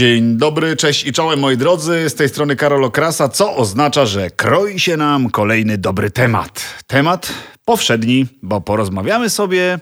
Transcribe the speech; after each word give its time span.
Dzień 0.00 0.36
dobry, 0.36 0.76
cześć 0.76 1.06
i 1.06 1.12
czołem 1.12 1.40
moi 1.40 1.56
drodzy, 1.56 2.08
z 2.08 2.14
tej 2.14 2.28
strony 2.28 2.56
Karol 2.56 2.84
Okrasa, 2.84 3.28
co 3.28 3.56
oznacza, 3.56 4.06
że 4.06 4.30
kroi 4.30 4.80
się 4.80 4.96
nam 4.96 5.30
kolejny 5.30 5.78
dobry 5.78 6.10
temat. 6.10 6.62
Temat 6.86 7.32
powszedni, 7.64 8.26
bo 8.42 8.60
porozmawiamy 8.60 9.30
sobie, 9.30 9.78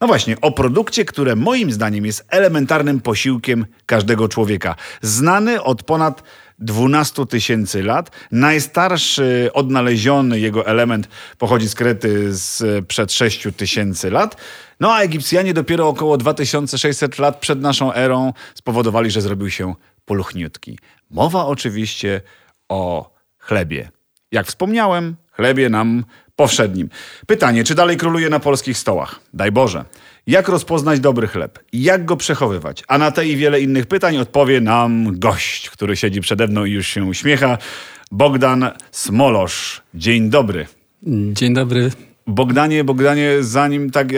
no 0.00 0.06
właśnie, 0.06 0.40
o 0.40 0.52
produkcie, 0.52 1.04
które 1.04 1.36
moim 1.36 1.72
zdaniem 1.72 2.06
jest 2.06 2.24
elementarnym 2.28 3.00
posiłkiem 3.00 3.66
każdego 3.86 4.28
człowieka. 4.28 4.76
Znany 5.02 5.62
od 5.62 5.82
ponad 5.82 6.22
12 6.58 7.26
tysięcy 7.26 7.82
lat. 7.82 8.10
Najstarszy 8.32 9.50
odnaleziony 9.54 10.40
jego 10.40 10.66
element 10.66 11.08
pochodzi 11.38 11.68
z 11.68 11.74
Krety 11.74 12.38
sprzed 12.38 13.12
6 13.12 13.48
tysięcy 13.56 14.10
lat. 14.10 14.36
No 14.80 14.94
a 14.94 15.00
Egipcjanie 15.00 15.54
dopiero 15.54 15.88
około 15.88 16.16
2600 16.16 17.18
lat 17.18 17.40
przed 17.40 17.60
naszą 17.60 17.92
erą 17.92 18.32
spowodowali, 18.54 19.10
że 19.10 19.20
zrobił 19.20 19.50
się 19.50 19.74
poluchniutki. 20.04 20.78
Mowa 21.10 21.46
oczywiście 21.46 22.20
o 22.68 23.14
chlebie. 23.38 23.90
Jak 24.32 24.46
wspomniałem, 24.46 25.16
chlebie 25.32 25.68
nam 25.68 26.04
powszednim. 26.36 26.88
Pytanie, 27.26 27.64
czy 27.64 27.74
dalej 27.74 27.96
króluje 27.96 28.28
na 28.28 28.40
polskich 28.40 28.78
stołach? 28.78 29.20
Daj 29.34 29.52
Boże. 29.52 29.84
Jak 30.26 30.48
rozpoznać 30.48 31.00
dobry 31.00 31.26
chleb? 31.26 31.58
Jak 31.72 32.04
go 32.04 32.16
przechowywać? 32.16 32.82
A 32.88 32.98
na 32.98 33.10
te 33.10 33.26
i 33.26 33.36
wiele 33.36 33.60
innych 33.60 33.86
pytań 33.86 34.16
odpowie 34.16 34.60
nam 34.60 35.18
gość, 35.18 35.70
który 35.70 35.96
siedzi 35.96 36.20
przede 36.20 36.46
mną 36.46 36.64
i 36.64 36.70
już 36.70 36.86
się 36.86 37.04
uśmiecha. 37.04 37.58
Bogdan 38.12 38.70
Smolosz. 38.90 39.82
Dzień 39.94 40.30
dobry. 40.30 40.66
Dzień 41.32 41.54
dobry. 41.54 41.90
Bogdanie, 42.26 42.84
Bogdanie, 42.84 43.36
zanim 43.40 43.90
tak, 43.90 44.08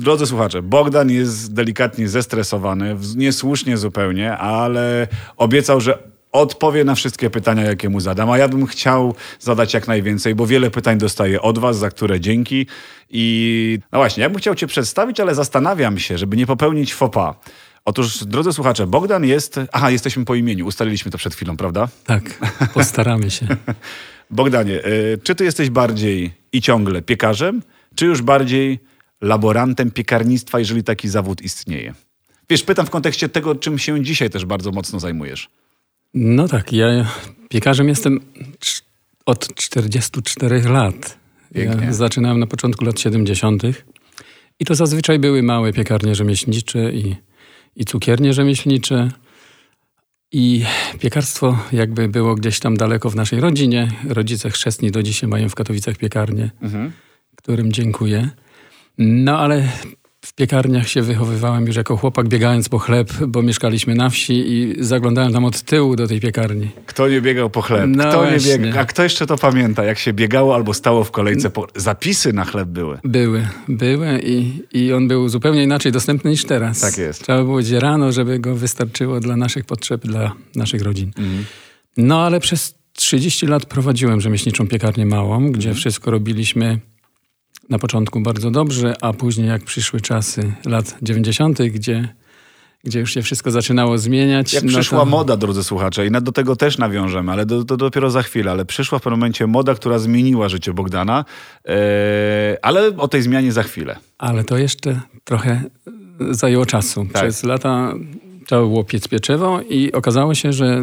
drodzy 0.00 0.26
słuchacze, 0.26 0.62
Bogdan 0.62 1.10
jest 1.10 1.54
delikatnie 1.54 2.08
zestresowany, 2.08 2.96
niesłusznie 3.16 3.76
zupełnie, 3.76 4.36
ale 4.36 5.08
obiecał, 5.36 5.80
że 5.80 5.98
odpowie 6.34 6.84
na 6.84 6.94
wszystkie 6.94 7.30
pytania, 7.30 7.62
jakie 7.62 7.88
mu 7.88 8.00
zadam. 8.00 8.30
A 8.30 8.38
ja 8.38 8.48
bym 8.48 8.66
chciał 8.66 9.14
zadać 9.40 9.74
jak 9.74 9.88
najwięcej, 9.88 10.34
bo 10.34 10.46
wiele 10.46 10.70
pytań 10.70 10.98
dostaję 10.98 11.42
od 11.42 11.58
Was, 11.58 11.78
za 11.78 11.90
które 11.90 12.20
dzięki. 12.20 12.66
I 13.10 13.78
no 13.92 13.98
właśnie, 13.98 14.22
ja 14.22 14.30
bym 14.30 14.38
chciał 14.38 14.54
Cię 14.54 14.66
przedstawić, 14.66 15.20
ale 15.20 15.34
zastanawiam 15.34 15.98
się, 15.98 16.18
żeby 16.18 16.36
nie 16.36 16.46
popełnić 16.46 16.94
pas. 16.94 17.36
Otóż, 17.84 18.24
drodzy 18.24 18.52
słuchacze, 18.52 18.86
Bogdan 18.86 19.24
jest. 19.24 19.60
Aha, 19.72 19.90
jesteśmy 19.90 20.24
po 20.24 20.34
imieniu, 20.34 20.66
ustaliliśmy 20.66 21.10
to 21.10 21.18
przed 21.18 21.34
chwilą, 21.34 21.56
prawda? 21.56 21.88
Tak, 22.06 22.22
postaramy 22.74 23.30
się. 23.30 23.46
Bogdanie, 24.30 24.84
y, 24.86 25.18
czy 25.22 25.34
ty 25.34 25.44
jesteś 25.44 25.70
bardziej 25.70 26.34
i 26.52 26.62
ciągle 26.62 27.02
piekarzem, 27.02 27.62
czy 27.94 28.06
już 28.06 28.22
bardziej 28.22 28.78
laborantem 29.20 29.90
piekarnictwa, 29.90 30.58
jeżeli 30.58 30.84
taki 30.84 31.08
zawód 31.08 31.42
istnieje? 31.42 31.94
Wiesz, 32.50 32.62
pytam 32.62 32.86
w 32.86 32.90
kontekście 32.90 33.28
tego, 33.28 33.54
czym 33.54 33.78
się 33.78 34.02
dzisiaj 34.04 34.30
też 34.30 34.44
bardzo 34.44 34.70
mocno 34.70 35.00
zajmujesz. 35.00 35.50
No 36.14 36.48
tak, 36.48 36.72
ja 36.72 37.06
piekarzem 37.48 37.88
jestem 37.88 38.20
od 39.26 39.54
44 39.54 40.62
lat. 40.62 41.18
Ja 41.54 41.92
zaczynałem 41.92 42.40
na 42.40 42.46
początku 42.46 42.84
lat 42.84 43.00
70. 43.00 43.62
I 44.60 44.64
to 44.64 44.74
zazwyczaj 44.74 45.18
były 45.18 45.42
małe 45.42 45.72
piekarnie 45.72 46.14
rzemieślnicze 46.14 46.92
i, 46.92 47.16
i 47.76 47.84
cukiernie 47.84 48.32
rzemieślnicze. 48.32 49.10
I 50.32 50.64
piekarstwo 50.98 51.58
jakby 51.72 52.08
było 52.08 52.34
gdzieś 52.34 52.60
tam 52.60 52.76
daleko 52.76 53.10
w 53.10 53.16
naszej 53.16 53.40
rodzinie. 53.40 53.88
Rodzice 54.08 54.50
chrzestni 54.50 54.90
do 54.90 55.02
dzisiaj 55.02 55.28
mają 55.28 55.48
w 55.48 55.54
Katowicach 55.54 55.96
piekarnię, 55.96 56.50
mhm. 56.62 56.92
którym 57.36 57.72
dziękuję. 57.72 58.30
No 58.98 59.38
ale 59.38 59.68
w 60.24 60.34
piekarniach 60.34 60.88
się 60.88 61.02
wychowywałem 61.02 61.66
już 61.66 61.76
jako 61.76 61.96
chłopak, 61.96 62.28
biegając 62.28 62.68
po 62.68 62.78
chleb, 62.78 63.12
bo 63.28 63.42
mieszkaliśmy 63.42 63.94
na 63.94 64.10
wsi 64.10 64.52
i 64.52 64.74
zaglądałem 64.84 65.32
tam 65.32 65.44
od 65.44 65.62
tyłu 65.62 65.96
do 65.96 66.06
tej 66.06 66.20
piekarni. 66.20 66.68
Kto 66.86 67.08
nie 67.08 67.20
biegał 67.20 67.50
po 67.50 67.62
chleb? 67.62 67.84
No 67.88 68.08
kto 68.08 68.30
nie 68.30 68.38
biega? 68.58 68.80
A 68.80 68.84
kto 68.84 69.02
jeszcze 69.02 69.26
to 69.26 69.36
pamięta, 69.36 69.84
jak 69.84 69.98
się 69.98 70.12
biegało 70.12 70.54
albo 70.54 70.74
stało 70.74 71.04
w 71.04 71.10
kolejce? 71.10 71.50
Po... 71.50 71.66
Zapisy 71.76 72.32
na 72.32 72.44
chleb 72.44 72.68
były. 72.68 72.98
Były, 73.04 73.48
były 73.68 74.20
i, 74.24 74.62
i 74.72 74.92
on 74.92 75.08
był 75.08 75.28
zupełnie 75.28 75.62
inaczej 75.62 75.92
dostępny 75.92 76.30
niż 76.30 76.44
teraz. 76.44 76.80
Tak 76.80 76.98
jest. 76.98 77.22
Trzeba 77.22 77.44
było 77.44 77.58
gdzie 77.58 77.80
rano, 77.80 78.12
żeby 78.12 78.38
go 78.38 78.54
wystarczyło 78.54 79.20
dla 79.20 79.36
naszych 79.36 79.64
potrzeb, 79.64 80.02
dla 80.06 80.32
naszych 80.54 80.82
rodzin. 80.82 81.12
Mhm. 81.18 81.44
No 81.96 82.22
ale 82.22 82.40
przez 82.40 82.74
30 82.92 83.46
lat 83.46 83.66
prowadziłem 83.66 84.20
rzemieślniczą 84.20 84.68
piekarnię 84.68 85.06
małą, 85.06 85.52
gdzie 85.52 85.68
mhm. 85.68 85.76
wszystko 85.76 86.10
robiliśmy 86.10 86.78
na 87.70 87.78
początku 87.78 88.20
bardzo 88.20 88.50
dobrze, 88.50 88.94
a 89.00 89.12
później 89.12 89.48
jak 89.48 89.64
przyszły 89.64 90.00
czasy 90.00 90.52
lat 90.66 90.96
90., 91.02 91.62
gdzie, 91.62 92.08
gdzie 92.84 93.00
już 93.00 93.14
się 93.14 93.22
wszystko 93.22 93.50
zaczynało 93.50 93.98
zmieniać. 93.98 94.52
Jak 94.52 94.64
no 94.64 94.68
przyszła 94.68 94.98
to... 94.98 95.04
moda, 95.04 95.36
drodzy 95.36 95.64
słuchacze, 95.64 96.06
i 96.06 96.10
do 96.10 96.32
tego 96.32 96.56
też 96.56 96.78
nawiążemy, 96.78 97.32
ale 97.32 97.46
do, 97.46 97.64
to 97.64 97.76
dopiero 97.76 98.10
za 98.10 98.22
chwilę, 98.22 98.50
ale 98.50 98.64
przyszła 98.64 98.98
w 98.98 99.02
pewnym 99.02 99.20
momencie 99.20 99.46
moda, 99.46 99.74
która 99.74 99.98
zmieniła 99.98 100.48
życie 100.48 100.72
Bogdana, 100.72 101.24
yy, 101.64 101.74
ale 102.62 102.96
o 102.96 103.08
tej 103.08 103.22
zmianie 103.22 103.52
za 103.52 103.62
chwilę. 103.62 103.96
Ale 104.18 104.44
to 104.44 104.58
jeszcze 104.58 105.00
trochę 105.24 105.62
zajęło 106.30 106.66
czasu. 106.66 107.06
Tak. 107.12 107.22
Przez 107.22 107.44
lata 107.44 107.94
trzeba 108.46 108.60
było 108.60 108.84
piec 108.84 109.08
pieczywo 109.08 109.60
i 109.60 109.92
okazało 109.92 110.34
się, 110.34 110.52
że 110.52 110.82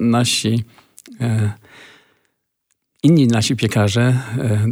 nasi... 0.00 0.64
E, 1.20 1.52
inni 3.02 3.26
nasi 3.26 3.56
piekarze 3.56 4.02
e, 4.38 4.66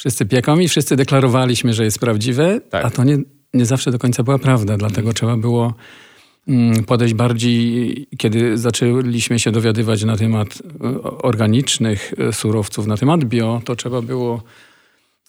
Wszyscy 0.00 0.26
pieką 0.26 0.58
i 0.58 0.68
wszyscy 0.68 0.96
deklarowaliśmy, 0.96 1.72
że 1.72 1.84
jest 1.84 1.98
prawdziwe, 1.98 2.60
tak. 2.70 2.84
a 2.84 2.90
to 2.90 3.04
nie, 3.04 3.18
nie 3.54 3.66
zawsze 3.66 3.90
do 3.90 3.98
końca 3.98 4.22
była 4.22 4.38
prawda, 4.38 4.76
dlatego 4.76 5.12
trzeba 5.12 5.36
było 5.36 5.74
mm, 6.48 6.84
podejść 6.84 7.14
bardziej, 7.14 8.06
kiedy 8.18 8.58
zaczęliśmy 8.58 9.38
się 9.38 9.52
dowiadywać 9.52 10.04
na 10.04 10.16
temat 10.16 10.62
e, 10.80 11.02
organicznych 11.02 12.14
e, 12.18 12.32
surowców, 12.32 12.86
na 12.86 12.96
temat 12.96 13.24
bio, 13.24 13.62
to 13.64 13.76
trzeba 13.76 14.02
było 14.02 14.42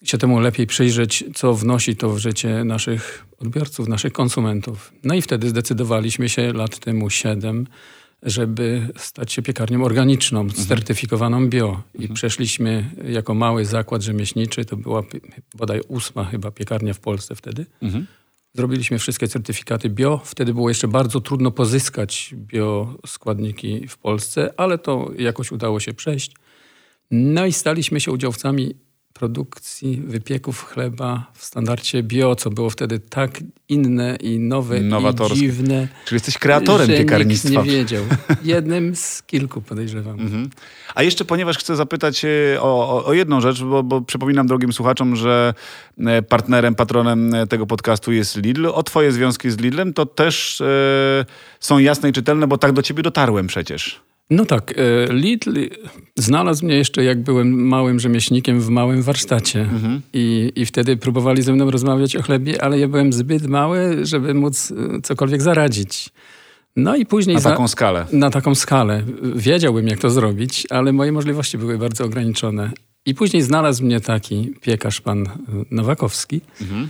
się 0.04 0.18
temu 0.18 0.40
lepiej 0.40 0.68
przyjrzeć, 0.68 1.24
co 1.36 1.54
wnosi 1.54 1.96
to 1.96 2.10
w 2.10 2.18
życie 2.18 2.64
naszych 2.64 3.26
odbiorców, 3.40 3.88
naszych 3.88 4.14
konsumentów. 4.14 4.94
No 5.04 5.14
i 5.14 5.22
wtedy 5.22 5.50
zdecydowaliśmy 5.50 6.30
się 6.30 6.54
lat 6.54 6.80
temu 6.80 7.10
siedem, 7.10 7.68
żeby 8.24 8.88
stać 8.98 9.34
się 9.34 9.42
piekarnią 9.42 9.84
organiczną, 9.84 10.42
mhm. 10.42 10.68
certyfikowaną 10.68 11.50
bio. 11.50 11.82
I 11.94 11.98
mhm. 11.98 12.16
przeszliśmy 12.16 12.90
jako 13.08 13.34
mały 13.34 13.66
zakład 13.66 14.02
rzemieślniczy, 14.02 14.66
to 14.66 14.78
była 14.78 15.04
bodaj 15.56 15.82
ósma 15.88 16.26
chyba 16.26 16.52
piekarnia 16.52 16.94
w 16.94 17.00
Polsce 17.00 17.36
wtedy. 17.36 17.66
Mhm. 17.82 18.08
Zrobiliśmy 18.54 19.00
wszystkie 19.00 19.28
certyfikaty 19.28 19.90
bio. 19.90 20.22
Wtedy 20.26 20.54
było 20.54 20.70
jeszcze 20.70 20.88
bardzo 20.88 21.22
trudno 21.22 21.52
pozyskać 21.52 22.36
bioskładniki 22.38 23.88
w 23.88 23.98
Polsce, 23.98 24.54
ale 24.58 24.78
to 24.78 25.12
jakoś 25.18 25.52
udało 25.52 25.80
się 25.80 25.94
przejść. 25.94 26.36
No 27.12 27.46
i 27.46 27.54
staliśmy 27.54 28.00
się 28.00 28.12
udziałowcami 28.12 28.76
produkcji 29.22 30.02
wypieków 30.06 30.64
chleba 30.64 31.32
w 31.34 31.46
standardzie 31.46 32.04
bio, 32.04 32.36
co 32.36 32.50
było 32.50 32.70
wtedy 32.70 33.00
tak 33.00 33.40
inne 33.70 34.16
i 34.16 34.40
nowe 34.40 34.80
i 34.80 34.90
dziwne. 35.36 35.88
Czyli 36.06 36.16
jesteś 36.16 36.38
kreatorem 36.38 36.88
że 36.88 36.98
piekarnictwa. 36.98 37.50
Nikt 37.50 37.66
nie 37.66 37.72
wiedział. 37.72 38.04
Jednym 38.44 38.96
z 38.96 39.24
kilku 39.24 39.62
podejrzewam. 39.62 40.20
Mhm. 40.32 40.50
A 40.96 41.04
jeszcze 41.04 41.26
ponieważ 41.26 41.58
chcę 41.58 41.76
zapytać 41.76 42.26
o, 42.60 42.90
o, 42.90 43.06
o 43.06 43.14
jedną 43.14 43.42
rzecz, 43.42 43.64
bo, 43.64 43.84
bo, 43.84 44.02
przypominam 44.02 44.48
drogim 44.48 44.74
słuchaczom, 44.74 45.16
że 45.16 45.54
e, 46.00 46.22
partnerem, 46.22 46.76
patronem 46.76 47.36
e, 47.36 47.48
tego 47.48 47.68
podcastu 47.68 48.12
jest 48.12 48.36
Lidl. 48.36 48.68
O 48.68 48.84
twoje 48.84 49.12
związki 49.12 49.52
z 49.52 49.58
Lidlem 49.58 49.94
to 49.94 50.06
też 50.06 50.62
e, 50.62 51.26
są 51.60 51.80
jasne 51.80 52.10
i 52.10 52.14
czytelne, 52.14 52.48
bo 52.48 52.58
tak 52.58 52.72
do 52.72 52.82
ciebie 52.82 53.04
dotarłem 53.04 53.48
przecież. 53.48 54.02
No 54.32 54.46
tak, 54.46 54.74
e, 54.78 55.14
Lidl 55.14 55.52
znalazł 56.16 56.66
mnie 56.66 56.76
jeszcze 56.76 57.04
jak 57.04 57.24
byłem 57.24 57.68
małym 57.68 58.00
rzemieślnikiem 58.00 58.62
w 58.62 58.70
małym 58.70 59.02
warsztacie 59.02 59.62
mhm. 59.62 60.02
I, 60.14 60.52
i 60.56 60.66
wtedy 60.66 60.98
próbowali 60.98 61.42
ze 61.42 61.54
mną 61.54 61.72
rozmawiać 61.72 62.16
o 62.16 62.22
chlebie, 62.22 62.64
ale 62.64 62.80
ja 62.80 62.88
byłem 62.88 63.14
zbyt 63.14 63.48
mały, 63.48 64.06
żeby 64.06 64.34
móc 64.34 64.72
e, 64.72 65.02
cokolwiek 65.02 65.42
zaradzić. 65.42 66.10
No 66.76 66.96
i 66.96 67.06
później... 67.06 67.36
Na 67.36 67.42
taką 67.42 67.68
za, 67.68 67.72
skalę. 67.72 68.06
Na 68.12 68.30
taką 68.30 68.56
skalę. 68.56 69.04
Wiedziałbym, 69.36 69.88
jak 69.88 70.00
to 70.00 70.10
zrobić, 70.10 70.68
ale 70.70 70.94
moje 70.94 71.12
możliwości 71.12 71.58
były 71.58 71.78
bardzo 71.78 72.06
ograniczone. 72.06 72.72
I 73.06 73.16
później 73.16 73.42
znalazł 73.42 73.86
mnie 73.86 74.02
taki 74.02 74.54
piekarz, 74.62 75.02
pan 75.02 75.26
Nowakowski, 75.72 76.42
mhm. 76.62 76.90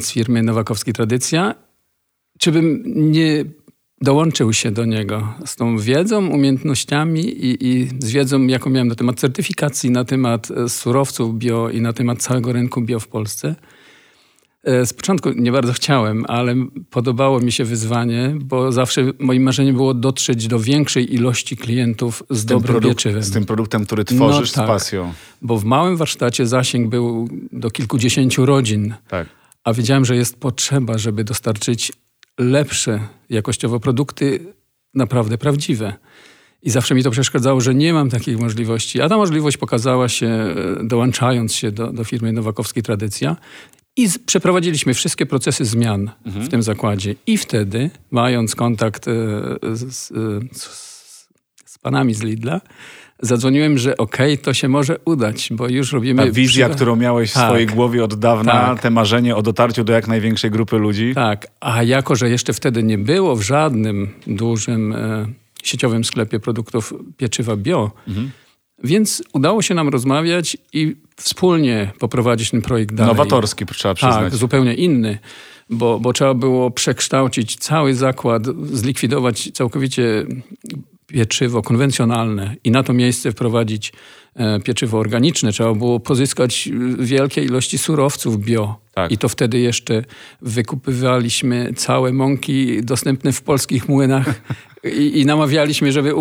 z 0.00 0.12
firmy 0.12 0.42
Nowakowski 0.42 0.92
Tradycja. 0.92 1.54
Czy 2.38 2.52
bym 2.52 2.82
nie 2.86 3.44
dołączył 4.00 4.52
się 4.52 4.70
do 4.70 4.84
niego 4.84 5.34
z 5.46 5.56
tą 5.56 5.78
wiedzą, 5.78 6.26
umiejętnościami 6.26 7.20
i, 7.20 7.68
i, 7.68 7.88
z 7.98 8.10
wiedzą, 8.10 8.46
jaką 8.46 8.70
miałem 8.70 8.88
na 8.88 8.94
temat 8.94 9.20
certyfikacji, 9.20 9.90
na 9.90 10.04
temat 10.04 10.50
e, 10.50 10.68
surowców 10.68 11.38
bio 11.38 11.70
i 11.70 11.80
na 11.80 11.92
temat 11.92 12.22
całego 12.22 12.52
rynku 12.52 12.82
bio 12.82 13.00
w 13.00 13.08
Polsce. 13.08 13.54
E, 14.64 14.86
z 14.86 14.92
początku 14.92 15.30
nie 15.30 15.52
bardzo 15.52 15.72
chciałem, 15.72 16.24
ale 16.28 16.54
podobało 16.90 17.40
mi 17.40 17.52
się 17.52 17.64
wyzwanie, 17.64 18.34
bo 18.40 18.72
zawsze 18.72 19.12
moim 19.18 19.42
marzeniem 19.42 19.76
było 19.76 19.94
dotrzeć 19.94 20.48
do 20.48 20.58
większej 20.58 21.14
ilości 21.14 21.56
klientów 21.56 22.22
z, 22.30 22.38
z 22.38 22.44
dobrym 22.44 22.80
pieczywem. 22.80 23.22
Z 23.22 23.30
tym 23.30 23.44
produktem, 23.44 23.84
który 23.86 24.04
tworzysz 24.04 24.56
no, 24.56 24.56
tak, 24.56 24.66
z 24.66 24.68
pasją. 24.68 25.12
Bo 25.42 25.58
w 25.58 25.64
małym 25.64 25.96
warsztacie 25.96 26.46
zasięg 26.46 26.88
był 26.88 27.28
do 27.52 27.70
kilkudziesięciu 27.70 28.46
rodzin. 28.46 28.94
Tak. 29.08 29.28
A 29.64 29.72
wiedziałem, 29.72 30.04
że 30.04 30.16
jest 30.16 30.40
potrzeba, 30.40 30.98
żeby 30.98 31.24
dostarczyć 31.24 31.92
lepsze 32.38 33.00
jakościowo 33.30 33.80
produkty 33.80 34.40
naprawdę 34.94 35.38
prawdziwe. 35.38 35.92
I 36.62 36.70
zawsze 36.70 36.94
mi 36.94 37.02
to 37.02 37.10
przeszkadzało, 37.10 37.60
że 37.60 37.74
nie 37.74 37.92
mam 37.92 38.10
takich 38.10 38.38
możliwości. 38.38 39.00
A 39.00 39.08
ta 39.08 39.16
możliwość 39.16 39.56
pokazała 39.56 40.08
się, 40.08 40.26
e, 40.26 40.54
dołączając 40.84 41.54
się 41.54 41.70
do, 41.70 41.92
do 41.92 42.04
firmy 42.04 42.32
Nowakowskiej 42.32 42.82
Tradycja. 42.82 43.36
I 43.96 44.08
z, 44.08 44.18
przeprowadziliśmy 44.18 44.94
wszystkie 44.94 45.26
procesy 45.26 45.64
zmian 45.64 46.10
mhm. 46.26 46.46
w 46.46 46.48
tym 46.48 46.62
zakładzie. 46.62 47.14
I 47.26 47.38
wtedy, 47.38 47.90
mając 48.10 48.54
kontakt 48.54 49.08
e, 49.08 49.12
z, 49.72 49.94
z, 49.96 50.08
z 51.64 51.78
panami 51.78 52.14
z 52.14 52.22
Lidla, 52.22 52.60
zadzwoniłem, 53.22 53.78
że 53.78 53.96
okej, 53.96 54.32
okay, 54.32 54.44
to 54.44 54.54
się 54.54 54.68
może 54.68 54.96
udać, 55.04 55.48
bo 55.52 55.68
już 55.68 55.92
robimy... 55.92 56.26
Ta 56.26 56.32
wizja, 56.32 56.68
którą 56.68 56.96
miałeś 56.96 57.32
tak. 57.32 57.42
w 57.42 57.46
swojej 57.46 57.66
głowie 57.66 58.04
od 58.04 58.14
dawna, 58.14 58.52
tak. 58.52 58.80
te 58.80 58.90
marzenie 58.90 59.36
o 59.36 59.42
dotarciu 59.42 59.84
do 59.84 59.92
jak 59.92 60.08
największej 60.08 60.50
grupy 60.50 60.78
ludzi. 60.78 61.12
Tak, 61.14 61.46
a 61.60 61.82
jako, 61.82 62.16
że 62.16 62.30
jeszcze 62.30 62.52
wtedy 62.52 62.82
nie 62.82 62.98
było 62.98 63.36
w 63.36 63.42
żadnym 63.42 64.08
dużym 64.26 64.92
e, 64.92 65.26
sieciowym 65.62 66.04
sklepie 66.04 66.40
produktów 66.40 66.94
pieczywa 67.16 67.56
bio, 67.56 67.90
mhm. 68.08 68.30
więc 68.84 69.22
udało 69.32 69.62
się 69.62 69.74
nam 69.74 69.88
rozmawiać 69.88 70.56
i 70.72 70.96
wspólnie 71.16 71.92
poprowadzić 71.98 72.50
ten 72.50 72.62
projekt 72.62 72.94
dalej. 72.94 73.14
Nowatorski, 73.14 73.66
trzeba 73.66 73.94
przyznać. 73.94 74.24
Tak, 74.24 74.34
zupełnie 74.34 74.74
inny. 74.74 75.18
Bo, 75.70 76.00
bo 76.00 76.12
trzeba 76.12 76.34
było 76.34 76.70
przekształcić 76.70 77.56
cały 77.56 77.94
zakład, 77.94 78.42
zlikwidować 78.72 79.50
całkowicie 79.52 80.26
pieczywo 81.08 81.62
konwencjonalne 81.62 82.56
i 82.64 82.70
na 82.70 82.82
to 82.82 82.92
miejsce 82.92 83.32
wprowadzić 83.32 83.92
e, 84.34 84.60
pieczywo 84.60 84.98
organiczne. 84.98 85.52
Trzeba 85.52 85.74
było 85.74 86.00
pozyskać 86.00 86.68
wielkie 86.98 87.44
ilości 87.44 87.78
surowców 87.78 88.44
bio. 88.44 88.76
Tak. 88.94 89.12
I 89.12 89.18
to 89.18 89.28
wtedy 89.28 89.58
jeszcze 89.58 90.04
wykupywaliśmy 90.42 91.72
całe 91.76 92.12
mąki 92.12 92.82
dostępne 92.82 93.32
w 93.32 93.42
polskich 93.42 93.88
młynach 93.88 94.40
i, 94.84 95.20
i 95.20 95.26
namawialiśmy, 95.26 95.92
żeby 95.92 96.12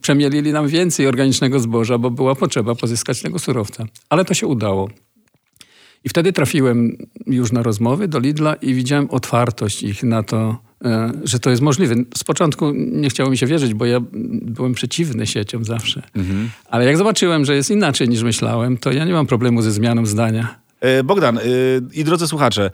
przemielili 0.00 0.52
nam 0.52 0.68
więcej 0.68 1.06
organicznego 1.06 1.60
zboża, 1.60 1.98
bo 1.98 2.10
była 2.10 2.34
potrzeba 2.34 2.74
pozyskać 2.74 3.22
tego 3.22 3.38
surowca. 3.38 3.86
Ale 4.08 4.24
to 4.24 4.34
się 4.34 4.46
udało. 4.46 4.88
I 6.04 6.08
wtedy 6.08 6.32
trafiłem 6.32 6.96
już 7.26 7.52
na 7.52 7.62
rozmowy 7.62 8.08
do 8.08 8.18
Lidla 8.18 8.54
i 8.54 8.74
widziałem 8.74 9.10
otwartość 9.10 9.82
ich 9.82 10.02
na 10.02 10.22
to, 10.22 10.56
E, 10.58 10.63
że 11.24 11.38
to 11.38 11.50
jest 11.50 11.62
możliwe. 11.62 11.94
Z 12.16 12.24
początku 12.24 12.72
nie 12.74 13.08
chciało 13.08 13.30
mi 13.30 13.38
się 13.38 13.46
wierzyć, 13.46 13.74
bo 13.74 13.86
ja 13.86 14.00
byłem 14.42 14.74
przeciwny 14.74 15.26
sieciom 15.26 15.64
zawsze. 15.64 16.02
Mhm. 16.14 16.50
Ale 16.70 16.84
jak 16.84 16.96
zobaczyłem, 16.96 17.44
że 17.44 17.54
jest 17.54 17.70
inaczej 17.70 18.08
niż 18.08 18.22
myślałem, 18.22 18.78
to 18.78 18.92
ja 18.92 19.04
nie 19.04 19.12
mam 19.12 19.26
problemu 19.26 19.62
ze 19.62 19.72
zmianą 19.72 20.06
zdania. 20.06 20.54
E, 20.80 21.04
Bogdan 21.04 21.38
i 21.92 22.04
drodzy 22.04 22.26
słuchacze, 22.26 22.70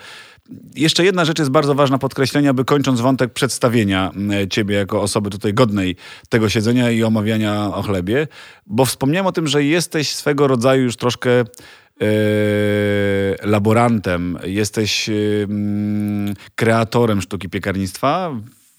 jeszcze 0.77 1.05
jedna 1.05 1.25
rzecz 1.25 1.39
jest 1.39 1.51
bardzo 1.51 1.75
ważna 1.75 1.99
podkreślenia, 1.99 2.55
by 2.55 2.65
kończąc 2.65 3.01
wątek 3.01 3.33
przedstawienia 3.33 4.11
ciebie 4.51 4.77
jako 4.77 5.03
osoby 5.03 5.31
tutaj 5.31 5.55
godnej 5.55 5.97
tego 6.29 6.49
siedzenia 6.49 6.91
i 6.91 7.03
omawiania 7.03 7.75
o 7.75 7.83
chlebie, 7.83 8.29
bo 8.67 8.85
wspomniałem 8.85 9.27
o 9.27 9.33
tym, 9.33 9.47
że 9.47 9.65
jesteś 9.65 10.15
swego 10.15 10.47
rodzaju 10.47 10.83
już 10.83 10.97
troszkę 10.97 11.31
E, 11.31 11.45
laborantem, 13.43 14.39
jesteś 14.45 15.09
e, 15.09 15.13
mm, 15.45 16.35
kreatorem 16.55 17.21
sztuki 17.23 17.49
piekarnictwa, 17.49 18.33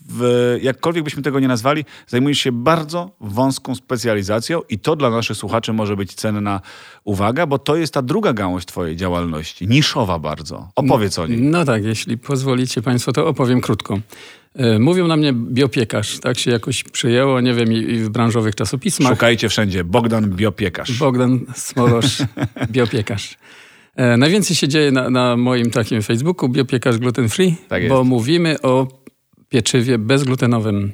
w, 0.10 0.58
jakkolwiek 0.62 1.04
byśmy 1.04 1.24
tego 1.24 1.40
nie 1.40 1.48
nazwali, 1.48 1.86
zajmujesz 2.08 2.40
się 2.40 2.52
bardzo 2.52 3.12
wąską 3.20 3.76
specjalizacją 3.76 4.62
i 4.70 4.80
to 4.80 4.96
dla 4.96 5.10
naszych 5.10 5.38
słuchaczy 5.38 5.74
może 5.74 5.96
być 5.96 6.14
cenna 6.14 6.62
uwaga, 7.04 7.46
bo 7.46 7.60
to 7.60 7.76
jest 7.76 7.94
ta 7.94 8.02
druga 8.02 8.34
gałąź 8.34 8.66
twojej 8.66 8.96
działalności, 8.96 9.68
niszowa 9.68 10.20
bardzo. 10.20 10.70
Opowiedz 10.76 11.20
o 11.20 11.28
niej. 11.28 11.42
No 11.42 11.66
tak, 11.66 11.84
jeśli 11.84 12.18
pozwolicie 12.18 12.82
państwo, 12.82 13.12
to 13.12 13.28
opowiem 13.28 13.62
krótko. 13.62 14.00
E, 14.56 14.80
mówią 14.80 15.08
na 15.08 15.18
mnie 15.18 15.34
biopiekarz, 15.34 16.20
tak 16.20 16.40
się 16.40 16.52
jakoś 16.52 16.84
przyjęło, 16.84 17.42
nie 17.42 17.54
wiem, 17.54 17.74
i 17.74 17.98
w 17.98 18.10
branżowych 18.10 18.56
czasopismach. 18.56 19.12
Szukajcie 19.12 19.50
wszędzie, 19.50 19.84
Bogdan 19.84 20.30
Biopiekarz. 20.30 21.00
Bogdan 21.00 21.40
Smorosz, 21.56 22.18
biopiekarz. 22.72 23.38
E, 23.96 24.18
najwięcej 24.18 24.56
się 24.56 24.68
dzieje 24.68 24.92
na, 24.92 25.10
na, 25.10 25.38
moim 25.38 25.72
takim 25.72 26.02
Facebooku, 26.02 26.50
biopiekarz 26.50 26.98
gluten 26.98 27.30
free, 27.30 27.56
tak 27.68 27.88
bo 27.88 28.04
mówimy 28.04 28.62
o 28.62 29.01
pieczywie 29.52 29.98
bezglutenowym. 29.98 30.92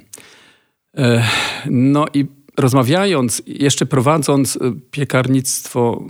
E, 0.96 1.24
no 1.70 2.06
i 2.14 2.26
rozmawiając, 2.56 3.42
jeszcze 3.46 3.86
prowadząc 3.86 4.58
piekarnictwo 4.90 6.04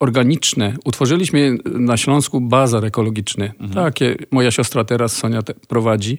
organiczne, 0.00 0.76
utworzyliśmy 0.84 1.58
na 1.64 1.96
Śląsku 1.96 2.40
bazar 2.40 2.84
ekologiczny. 2.84 3.52
Mhm. 3.60 3.70
Takie 3.72 4.16
moja 4.30 4.50
siostra 4.50 4.84
teraz, 4.84 5.16
Sonia, 5.16 5.42
te 5.42 5.54
prowadzi. 5.54 6.18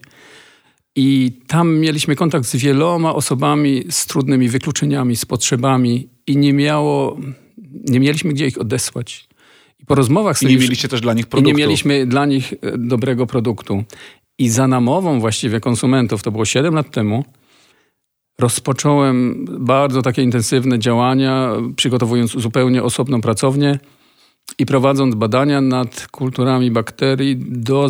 I 0.96 1.32
tam 1.48 1.78
mieliśmy 1.78 2.16
kontakt 2.16 2.46
z 2.46 2.56
wieloma 2.56 3.16
osobami 3.16 3.84
z 3.90 4.06
trudnymi 4.06 4.50
wykluczeniami, 4.50 5.16
z 5.16 5.26
potrzebami 5.26 6.10
i 6.28 6.38
nie 6.38 6.54
miało, 6.54 7.18
nie 7.90 8.00
mieliśmy 8.00 8.34
gdzie 8.34 8.48
ich 8.48 8.62
odesłać. 8.62 9.28
I 9.80 9.86
po 9.86 9.96
rozmowach 9.96 10.38
z 10.38 10.42
I 10.42 10.46
nie 10.46 10.58
mieliście 10.58 10.88
też 10.88 11.02
dla 11.02 11.14
nich 11.14 11.28
produktu. 11.28 11.50
I 11.50 11.54
nie 11.54 11.68
mieliśmy 11.68 12.06
dla 12.06 12.26
nich 12.26 12.54
e, 12.54 12.78
dobrego 12.78 13.28
produktu. 13.28 13.84
I 14.40 14.50
za 14.50 14.68
namową 14.68 15.20
właściwie 15.20 15.60
konsumentów, 15.60 16.24
to 16.24 16.32
było 16.32 16.46
7 16.46 16.76
lat 16.76 16.92
temu, 16.92 17.26
rozpocząłem 18.40 19.46
bardzo 19.60 20.02
takie 20.02 20.24
intensywne 20.24 20.80
działania, 20.80 21.52
przygotowując 21.76 22.32
zupełnie 22.32 22.84
osobną 22.84 23.22
pracownię 23.22 23.80
i 24.60 24.66
prowadząc 24.66 25.16
badania 25.16 25.62
nad 25.62 26.08
kulturami 26.12 26.72
bakterii 26.72 27.38
do 27.48 27.90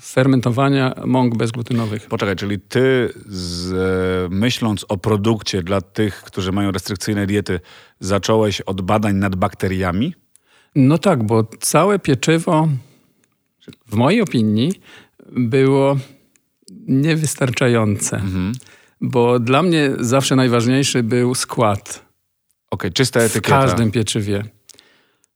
fermentowania 0.00 0.94
mąk 1.06 1.36
bezglutenowych. 1.36 2.06
Poczekaj, 2.06 2.36
czyli 2.36 2.60
ty 2.60 3.12
z, 3.26 4.32
myśląc 4.32 4.86
o 4.88 4.98
produkcie 4.98 5.62
dla 5.62 5.80
tych, 5.80 6.22
którzy 6.22 6.52
mają 6.52 6.70
restrykcyjne 6.70 7.26
diety, 7.26 7.60
zacząłeś 8.00 8.60
od 8.60 8.80
badań 8.80 9.16
nad 9.16 9.36
bakteriami? 9.36 10.14
No 10.74 10.98
tak, 10.98 11.26
bo 11.26 11.44
całe 11.60 11.98
pieczywo 11.98 12.68
w 13.86 13.96
mojej 13.96 14.20
opinii 14.20 14.72
było 15.32 15.96
niewystarczające. 16.88 18.16
Mhm. 18.16 18.52
Bo 19.00 19.38
dla 19.38 19.62
mnie 19.62 19.90
zawsze 19.98 20.36
najważniejszy 20.36 21.02
był 21.02 21.34
skład. 21.34 21.88
Okej, 21.90 22.04
okay, 22.70 22.90
czysta 22.90 23.20
etykieta. 23.20 23.60
W 23.60 23.64
każdym 23.64 23.90
pieczywie. 23.90 24.44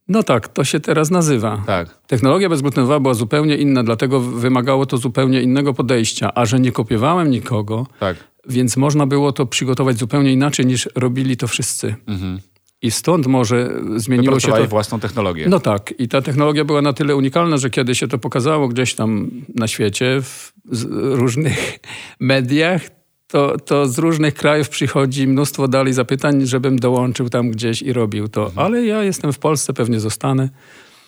No 0.08 0.22
tak, 0.22 0.48
to 0.48 0.64
się 0.64 0.80
teraz 0.80 1.10
nazywa. 1.10 1.62
Tak. 1.66 1.98
Technologia 2.06 2.48
bezglutenowa 2.48 3.00
była 3.00 3.14
zupełnie 3.14 3.56
inna, 3.56 3.82
dlatego 3.82 4.20
wymagało 4.20 4.86
to 4.86 4.96
zupełnie 4.96 5.42
innego 5.42 5.74
podejścia. 5.74 6.34
A 6.34 6.46
że 6.46 6.60
nie 6.60 6.72
kopiowałem 6.72 7.30
nikogo, 7.30 7.86
tak. 8.00 8.16
więc 8.48 8.76
można 8.76 9.06
było 9.06 9.32
to 9.32 9.46
przygotować 9.46 9.98
zupełnie 9.98 10.32
inaczej 10.32 10.66
niż 10.66 10.88
robili 10.94 11.36
to 11.36 11.46
wszyscy. 11.46 11.94
Mhm. 12.06 12.40
I 12.82 12.90
stąd 12.90 13.26
może 13.26 13.80
zmieniło 13.96 14.40
się 14.40 14.52
to... 14.52 14.66
własną 14.66 15.00
technologię. 15.00 15.46
No 15.48 15.60
tak. 15.60 15.94
I 15.98 16.08
ta 16.08 16.22
technologia 16.22 16.64
była 16.64 16.82
na 16.82 16.92
tyle 16.92 17.16
unikalna, 17.16 17.56
że 17.56 17.70
kiedy 17.70 17.94
się 17.94 18.08
to 18.08 18.18
pokazało 18.18 18.68
gdzieś 18.68 18.94
tam 18.94 19.30
na 19.54 19.68
świecie, 19.68 20.20
w 20.22 20.52
różnych 20.92 21.78
mediach, 22.20 22.82
to, 23.28 23.56
to 23.58 23.88
z 23.88 23.98
różnych 23.98 24.34
krajów 24.34 24.68
przychodzi 24.68 25.26
mnóstwo 25.26 25.68
dalej 25.68 25.92
zapytań, 25.92 26.46
żebym 26.46 26.78
dołączył 26.78 27.28
tam 27.28 27.50
gdzieś 27.50 27.82
i 27.82 27.92
robił 27.92 28.28
to. 28.28 28.46
Mhm. 28.46 28.66
Ale 28.66 28.84
ja 28.84 29.02
jestem 29.02 29.32
w 29.32 29.38
Polsce, 29.38 29.72
pewnie 29.72 30.00
zostanę. 30.00 30.48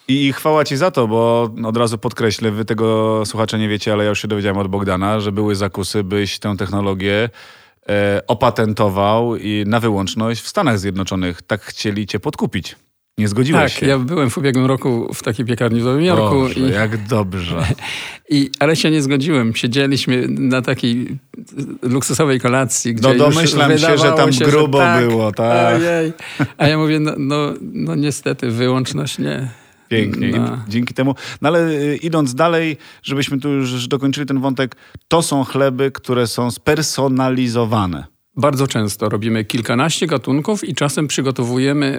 I 0.08 0.32
chwała 0.32 0.64
ci 0.64 0.76
za 0.76 0.90
to, 0.90 1.08
bo 1.08 1.50
od 1.64 1.76
razu 1.76 1.98
podkreślę, 1.98 2.50
wy 2.50 2.64
tego 2.64 3.22
słuchacze 3.26 3.58
nie 3.58 3.68
wiecie, 3.68 3.92
ale 3.92 4.04
ja 4.04 4.10
już 4.10 4.22
się 4.22 4.28
dowiedziałem 4.28 4.58
od 4.58 4.68
Bogdana, 4.68 5.20
że 5.20 5.32
były 5.32 5.54
zakusy, 5.54 6.04
byś 6.04 6.38
tę 6.38 6.54
technologię 6.58 7.30
opatentował 8.26 9.36
i 9.36 9.64
na 9.66 9.80
wyłączność 9.80 10.42
w 10.42 10.48
Stanach 10.48 10.78
Zjednoczonych. 10.78 11.42
Tak 11.42 11.62
chcieli 11.62 12.06
cię 12.06 12.20
podkupić. 12.20 12.76
Nie 13.18 13.28
zgodziłeś 13.28 13.72
tak, 13.72 13.80
się. 13.80 13.86
ja 13.86 13.98
byłem 13.98 14.30
w 14.30 14.38
ubiegłym 14.38 14.66
roku 14.66 15.14
w 15.14 15.22
takiej 15.22 15.46
piekarni 15.46 15.80
w 15.80 15.84
Nowym 15.84 16.02
Jorku. 16.02 16.34
Boże, 16.34 16.60
i, 16.60 16.70
jak 16.70 17.06
dobrze. 17.06 17.66
I, 18.30 18.50
ale 18.60 18.76
się 18.76 18.90
nie 18.90 19.02
zgodziłem. 19.02 19.54
Siedzieliśmy 19.54 20.28
na 20.28 20.62
takiej 20.62 21.18
luksusowej 21.82 22.40
kolacji, 22.40 22.94
gdzie 22.94 23.08
No 23.08 23.14
domyślam 23.14 23.78
się, 23.78 23.98
że 23.98 24.12
tam 24.12 24.32
się, 24.32 24.44
grubo 24.44 24.78
że 24.78 24.84
tak, 24.84 25.08
było, 25.08 25.32
tak. 25.32 25.76
Ojej. 25.76 26.12
A 26.58 26.68
ja 26.68 26.78
mówię, 26.78 27.00
no, 27.00 27.12
no, 27.18 27.54
no 27.60 27.94
niestety, 27.94 28.50
wyłączność 28.50 29.18
nie. 29.18 29.48
Pięknie. 29.96 30.30
No. 30.30 30.58
Dzięki 30.68 30.94
temu. 30.94 31.14
No 31.42 31.48
ale 31.48 31.68
y, 31.70 31.96
idąc 31.96 32.34
dalej, 32.34 32.76
żebyśmy 33.02 33.40
tu 33.40 33.48
już 33.48 33.88
dokończyli 33.88 34.26
ten 34.26 34.40
wątek, 34.40 34.76
to 35.08 35.22
są 35.22 35.44
chleby, 35.44 35.90
które 35.90 36.26
są 36.26 36.50
spersonalizowane. 36.50 38.04
Bardzo 38.36 38.66
często 38.66 39.08
robimy 39.08 39.44
kilkanaście 39.44 40.06
gatunków 40.06 40.68
i 40.68 40.74
czasem 40.74 41.08
przygotowujemy 41.08 41.98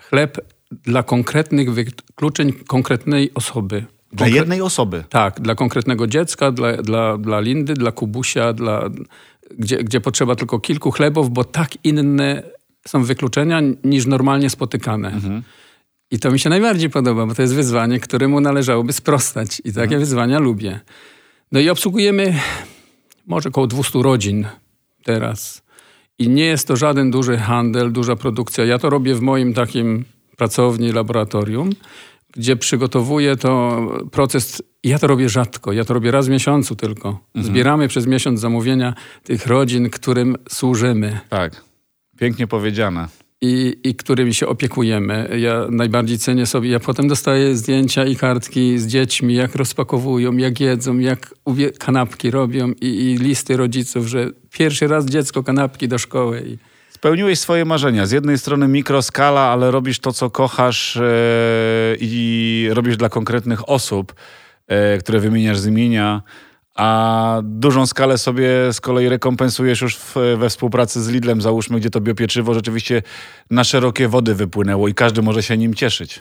chleb 0.00 0.38
dla 0.70 1.02
konkretnych 1.02 1.72
wykluczeń 1.72 2.52
konkretnej 2.52 3.30
osoby. 3.34 3.84
Dla 4.12 4.26
Konkre 4.26 4.40
jednej 4.40 4.62
osoby? 4.62 5.04
Tak, 5.08 5.40
dla 5.40 5.54
konkretnego 5.54 6.06
dziecka, 6.06 6.52
dla, 6.52 6.76
dla, 6.76 7.18
dla 7.18 7.40
Lindy, 7.40 7.74
dla 7.74 7.92
Kubusia, 7.92 8.52
dla, 8.52 8.90
gdzie, 9.58 9.84
gdzie 9.84 10.00
potrzeba 10.00 10.36
tylko 10.36 10.58
kilku 10.60 10.90
chlebów, 10.90 11.30
bo 11.30 11.44
tak 11.44 11.84
inne 11.84 12.42
są 12.86 13.04
wykluczenia 13.04 13.60
niż 13.84 14.06
normalnie 14.06 14.50
spotykane. 14.50 15.08
Mhm. 15.08 15.42
I 16.10 16.18
to 16.18 16.30
mi 16.30 16.38
się 16.38 16.50
najbardziej 16.50 16.90
podoba, 16.90 17.26
bo 17.26 17.34
to 17.34 17.42
jest 17.42 17.54
wyzwanie, 17.54 18.00
któremu 18.00 18.40
należałoby 18.40 18.92
sprostać. 18.92 19.60
I 19.64 19.72
takie 19.72 19.82
mhm. 19.82 20.00
wyzwania 20.00 20.38
lubię. 20.38 20.80
No 21.52 21.60
i 21.60 21.68
obsługujemy 21.68 22.34
może 23.26 23.48
około 23.48 23.66
200 23.66 24.02
rodzin 24.02 24.46
teraz. 25.04 25.62
I 26.18 26.28
nie 26.28 26.44
jest 26.44 26.68
to 26.68 26.76
żaden 26.76 27.10
duży 27.10 27.36
handel, 27.36 27.92
duża 27.92 28.16
produkcja. 28.16 28.64
Ja 28.64 28.78
to 28.78 28.90
robię 28.90 29.14
w 29.14 29.20
moim 29.20 29.54
takim 29.54 30.04
pracowni, 30.36 30.92
laboratorium, 30.92 31.70
gdzie 32.32 32.56
przygotowuję 32.56 33.36
to 33.36 33.80
proces. 34.12 34.62
Ja 34.84 34.98
to 34.98 35.06
robię 35.06 35.28
rzadko, 35.28 35.72
ja 35.72 35.84
to 35.84 35.94
robię 35.94 36.10
raz 36.10 36.26
w 36.26 36.30
miesiącu 36.30 36.76
tylko. 36.76 37.08
Mhm. 37.08 37.44
Zbieramy 37.44 37.88
przez 37.88 38.06
miesiąc 38.06 38.40
zamówienia 38.40 38.94
tych 39.24 39.46
rodzin, 39.46 39.90
którym 39.90 40.36
służymy. 40.48 41.20
Tak, 41.28 41.64
pięknie 42.18 42.46
powiedziane 42.46 43.19
i, 43.40 43.76
i 43.84 43.94
którymi 43.94 44.34
się 44.34 44.46
opiekujemy. 44.46 45.28
Ja 45.38 45.66
najbardziej 45.70 46.18
cenię 46.18 46.46
sobie, 46.46 46.70
ja 46.70 46.80
potem 46.80 47.08
dostaję 47.08 47.56
zdjęcia 47.56 48.04
i 48.04 48.16
kartki 48.16 48.78
z 48.78 48.86
dziećmi, 48.86 49.34
jak 49.34 49.54
rozpakowują, 49.54 50.36
jak 50.36 50.60
jedzą, 50.60 50.98
jak 50.98 51.34
kanapki 51.78 52.30
robią 52.30 52.72
i, 52.80 52.86
i 52.86 53.16
listy 53.16 53.56
rodziców, 53.56 54.06
że 54.06 54.30
pierwszy 54.50 54.88
raz 54.88 55.06
dziecko 55.06 55.42
kanapki 55.42 55.88
do 55.88 55.98
szkoły. 55.98 56.42
I... 56.46 56.58
Spełniłeś 56.90 57.38
swoje 57.38 57.64
marzenia. 57.64 58.06
Z 58.06 58.10
jednej 58.10 58.38
strony 58.38 58.68
mikroskala, 58.68 59.40
ale 59.40 59.70
robisz 59.70 59.98
to, 59.98 60.12
co 60.12 60.30
kochasz 60.30 60.96
yy, 60.96 61.02
i 62.00 62.68
robisz 62.72 62.96
dla 62.96 63.08
konkretnych 63.08 63.68
osób, 63.68 64.14
yy, 64.68 64.76
które 64.98 65.20
wymieniasz 65.20 65.58
z 65.58 65.66
imienia 65.66 66.22
a 66.74 67.40
dużą 67.44 67.86
skalę 67.86 68.18
sobie 68.18 68.72
z 68.72 68.80
kolei 68.80 69.08
rekompensujesz 69.08 69.80
już 69.80 69.96
w, 69.96 70.14
we 70.38 70.48
współpracy 70.48 71.02
z 71.02 71.08
Lidlem, 71.08 71.40
załóżmy, 71.40 71.80
gdzie 71.80 71.90
to 71.90 72.00
biopieczywo 72.00 72.54
rzeczywiście 72.54 73.02
na 73.50 73.64
szerokie 73.64 74.08
wody 74.08 74.34
wypłynęło 74.34 74.88
i 74.88 74.94
każdy 74.94 75.22
może 75.22 75.42
się 75.42 75.56
nim 75.56 75.74
cieszyć. 75.74 76.18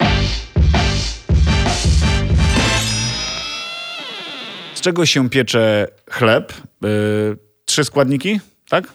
Z 4.74 4.82
czego 4.82 5.06
się 5.06 5.30
piecze 5.30 5.88
chleb? 6.12 6.54
Yy, 6.82 7.38
trzy 7.66 7.84
składniki, 7.84 8.40
tak? 8.70 8.94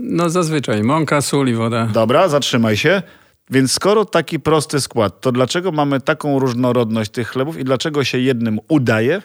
No 0.00 0.30
zazwyczaj 0.30 0.82
mąka, 0.82 1.20
sól 1.20 1.48
i 1.48 1.54
woda. 1.54 1.86
Dobra, 1.92 2.28
zatrzymaj 2.28 2.76
się. 2.76 3.02
Więc 3.50 3.72
skoro 3.72 4.04
taki 4.04 4.40
prosty 4.40 4.80
skład, 4.80 5.20
to 5.20 5.32
dlaczego 5.32 5.72
mamy 5.72 6.00
taką 6.00 6.38
różnorodność 6.38 7.10
tych 7.10 7.28
chlebów 7.28 7.58
i 7.58 7.64
dlaczego 7.64 8.04
się 8.04 8.18
jednym 8.18 8.58
udaje, 8.68 9.22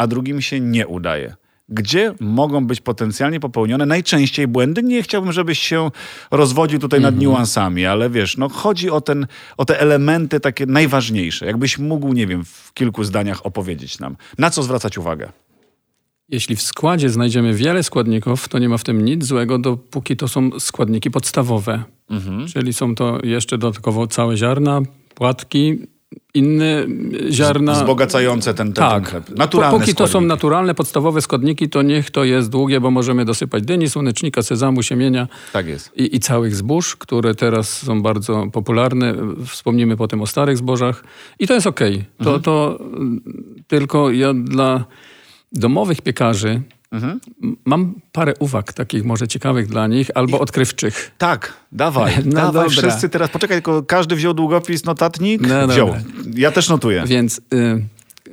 a 0.00 0.06
drugim 0.06 0.40
się 0.40 0.60
nie 0.60 0.86
udaje. 0.86 1.34
Gdzie 1.68 2.14
mogą 2.20 2.66
być 2.66 2.80
potencjalnie 2.80 3.40
popełnione 3.40 3.86
najczęściej 3.86 4.48
błędy? 4.48 4.82
Nie 4.82 5.02
chciałbym, 5.02 5.32
żebyś 5.32 5.58
się 5.58 5.90
rozwodził 6.30 6.78
tutaj 6.78 7.00
nad 7.00 7.14
mhm. 7.14 7.22
niuansami, 7.22 7.86
ale 7.86 8.10
wiesz, 8.10 8.36
no 8.36 8.48
chodzi 8.48 8.90
o, 8.90 9.00
ten, 9.00 9.26
o 9.56 9.64
te 9.64 9.80
elementy 9.80 10.40
takie 10.40 10.66
najważniejsze. 10.66 11.46
Jakbyś 11.46 11.78
mógł, 11.78 12.12
nie 12.12 12.26
wiem, 12.26 12.44
w 12.44 12.72
kilku 12.74 13.04
zdaniach 13.04 13.46
opowiedzieć 13.46 13.98
nam. 13.98 14.16
Na 14.38 14.50
co 14.50 14.62
zwracać 14.62 14.98
uwagę? 14.98 15.32
Jeśli 16.28 16.56
w 16.56 16.62
składzie 16.62 17.10
znajdziemy 17.10 17.54
wiele 17.54 17.82
składników, 17.82 18.48
to 18.48 18.58
nie 18.58 18.68
ma 18.68 18.78
w 18.78 18.84
tym 18.84 19.04
nic 19.04 19.24
złego, 19.24 19.58
dopóki 19.58 20.16
to 20.16 20.28
są 20.28 20.60
składniki 20.60 21.10
podstawowe. 21.10 21.84
Mhm. 22.10 22.46
Czyli 22.48 22.72
są 22.72 22.94
to 22.94 23.18
jeszcze 23.22 23.58
dodatkowo 23.58 24.06
całe 24.06 24.36
ziarna, 24.36 24.80
płatki, 25.14 25.78
inne 26.34 26.86
ziarna. 27.30 27.72
Wzbogacające 27.72 28.54
ten, 28.54 28.72
ten, 28.72 28.84
tak. 28.84 29.08
chleb. 29.08 29.38
Naturalne 29.38 29.78
Póki 29.78 29.94
to 29.94 30.06
są 30.06 30.20
naturalne, 30.20 30.74
podstawowe 30.74 31.22
składniki, 31.22 31.68
to 31.68 31.82
niech 31.82 32.10
to 32.10 32.24
jest 32.24 32.50
długie, 32.50 32.80
bo 32.80 32.90
możemy 32.90 33.24
dosypać 33.24 33.62
dyni, 33.64 33.88
słonecznika, 33.90 34.42
sezamu, 34.42 34.82
siemienia. 34.82 35.28
Tak 35.52 35.66
jest. 35.66 35.90
I, 35.96 36.16
I 36.16 36.20
całych 36.20 36.56
zbóż, 36.56 36.96
które 36.96 37.34
teraz 37.34 37.78
są 37.78 38.02
bardzo 38.02 38.46
popularne. 38.52 39.14
Wspomnimy 39.46 39.96
potem 39.96 40.22
o 40.22 40.26
starych 40.26 40.56
zbożach. 40.56 41.04
I 41.38 41.46
to 41.46 41.54
jest 41.54 41.66
okej. 41.66 41.94
Okay. 41.94 42.24
To, 42.24 42.34
mhm. 42.34 42.42
to 42.42 42.78
tylko 43.66 44.10
ja 44.10 44.34
dla 44.34 44.84
domowych 45.52 46.02
piekarzy 46.02 46.62
Mhm. 46.92 47.20
Mam 47.64 47.94
parę 48.12 48.34
uwag 48.38 48.72
takich 48.72 49.04
może 49.04 49.28
ciekawych 49.28 49.66
dla 49.66 49.86
nich 49.86 50.10
albo 50.14 50.36
I... 50.36 50.40
odkrywczych. 50.40 51.10
Tak, 51.18 51.52
dawaj. 51.72 52.12
No 52.24 52.32
dawaj 52.32 52.52
dobra. 52.52 52.68
wszyscy 52.68 53.08
teraz. 53.08 53.30
Poczekaj, 53.30 53.56
tylko 53.56 53.82
każdy 53.82 54.16
wziął 54.16 54.34
długopis, 54.34 54.84
notatnik? 54.84 55.40
No 55.40 55.68
Wziął. 55.68 55.86
Dobra. 55.86 56.02
Ja 56.34 56.50
też 56.50 56.68
notuję. 56.68 57.04
Więc 57.06 57.40
y, 57.54 57.84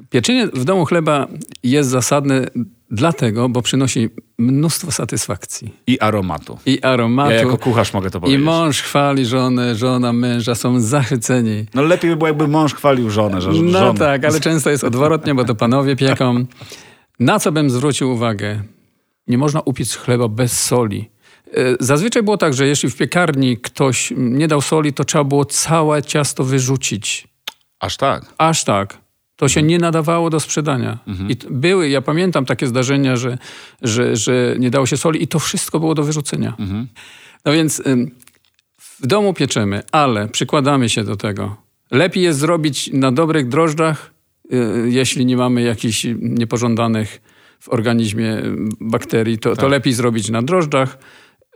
pieczenie 0.10 0.48
w 0.48 0.64
domu 0.64 0.86
chleba 0.86 1.28
jest 1.64 1.90
zasadne 1.90 2.46
dlatego, 2.92 3.50
bo 3.50 3.62
przynosi 3.62 4.10
mnóstwo 4.38 4.92
satysfakcji. 4.92 5.74
I 5.88 6.00
aromatu. 6.00 6.58
I 6.66 6.82
aromatu. 6.82 7.32
Ja 7.32 7.38
jako 7.38 7.58
kucharz 7.58 7.94
mogę 7.94 8.10
to 8.10 8.20
powiedzieć. 8.20 8.42
I 8.42 8.44
mąż 8.44 8.82
chwali 8.82 9.26
żonę, 9.26 9.76
żona 9.76 10.14
męża, 10.14 10.56
są 10.56 10.80
zachwyceni. 10.80 11.66
No 11.74 11.82
lepiej 11.82 12.10
by 12.10 12.16
było, 12.16 12.28
jakby 12.28 12.48
mąż 12.48 12.74
chwalił 12.74 13.10
żonę. 13.10 13.42
Że, 13.42 13.50
no 13.52 13.80
żonę. 13.80 14.00
tak, 14.00 14.26
ale 14.26 14.40
często 14.40 14.70
jest 14.70 14.84
odwrotnie, 14.84 15.36
bo 15.36 15.44
to 15.44 15.56
panowie 15.56 15.96
pieką. 15.96 16.46
Na 17.20 17.40
co 17.40 17.52
bym 17.52 17.70
zwrócił 17.70 18.12
uwagę? 18.12 18.64
Nie 19.28 19.38
można 19.38 19.62
upiec 19.62 19.96
chleba 19.96 20.28
bez 20.28 20.64
soli. 20.64 21.10
E, 21.54 21.76
zazwyczaj 21.80 22.24
było 22.24 22.38
tak, 22.38 22.54
że 22.54 22.68
jeśli 22.68 22.90
w 22.90 22.96
piekarni 22.96 23.58
ktoś 23.58 24.14
nie 24.18 24.48
dał 24.48 24.62
soli, 24.62 24.94
to 24.94 25.06
trzeba 25.06 25.24
było 25.24 25.46
całe 25.46 26.04
ciasto 26.04 26.44
wyrzucić. 26.44 27.28
Aż 27.80 27.98
tak? 27.98 28.34
Aż 28.38 28.64
tak. 28.64 28.98
To 29.36 29.50
się 29.50 29.62
nie 29.62 29.78
nadawało 29.78 30.30
do 30.30 30.40
sprzedania. 30.40 30.98
Mhm. 31.08 31.30
I 31.30 31.36
były, 31.50 31.90
ja 31.90 32.02
pamiętam 32.02 32.46
takie 32.46 32.68
zdarzenia, 32.68 33.16
że, 33.16 33.38
że, 33.82 34.16
że 34.16 34.56
nie 34.60 34.70
dało 34.70 34.86
się 34.86 34.98
soli 34.98 35.24
i 35.24 35.28
to 35.28 35.40
wszystko 35.40 35.80
było 35.80 35.96
do 35.96 36.04
wyrzucenia. 36.04 36.54
Mhm. 36.60 36.88
No 37.46 37.52
więc 37.52 37.82
w 38.80 39.08
domu 39.08 39.34
pieczemy, 39.34 39.84
ale 39.92 40.28
przykładamy 40.28 40.90
się 40.90 41.04
do 41.04 41.16
tego. 41.16 41.56
Lepiej 41.92 42.24
jest 42.24 42.40
zrobić 42.40 42.90
na 42.94 43.12
dobrych 43.12 43.48
drożdżach 43.48 44.17
jeśli 44.86 45.25
nie 45.25 45.38
mamy 45.38 45.62
jakichś 45.62 46.08
niepożądanych 46.20 47.22
w 47.60 47.70
organizmie 47.70 48.42
bakterii, 48.80 49.38
to, 49.38 49.50
tak. 49.50 49.60
to 49.60 49.68
lepiej 49.68 49.94
zrobić 49.94 50.30
na 50.30 50.42
drożdżach 50.42 50.98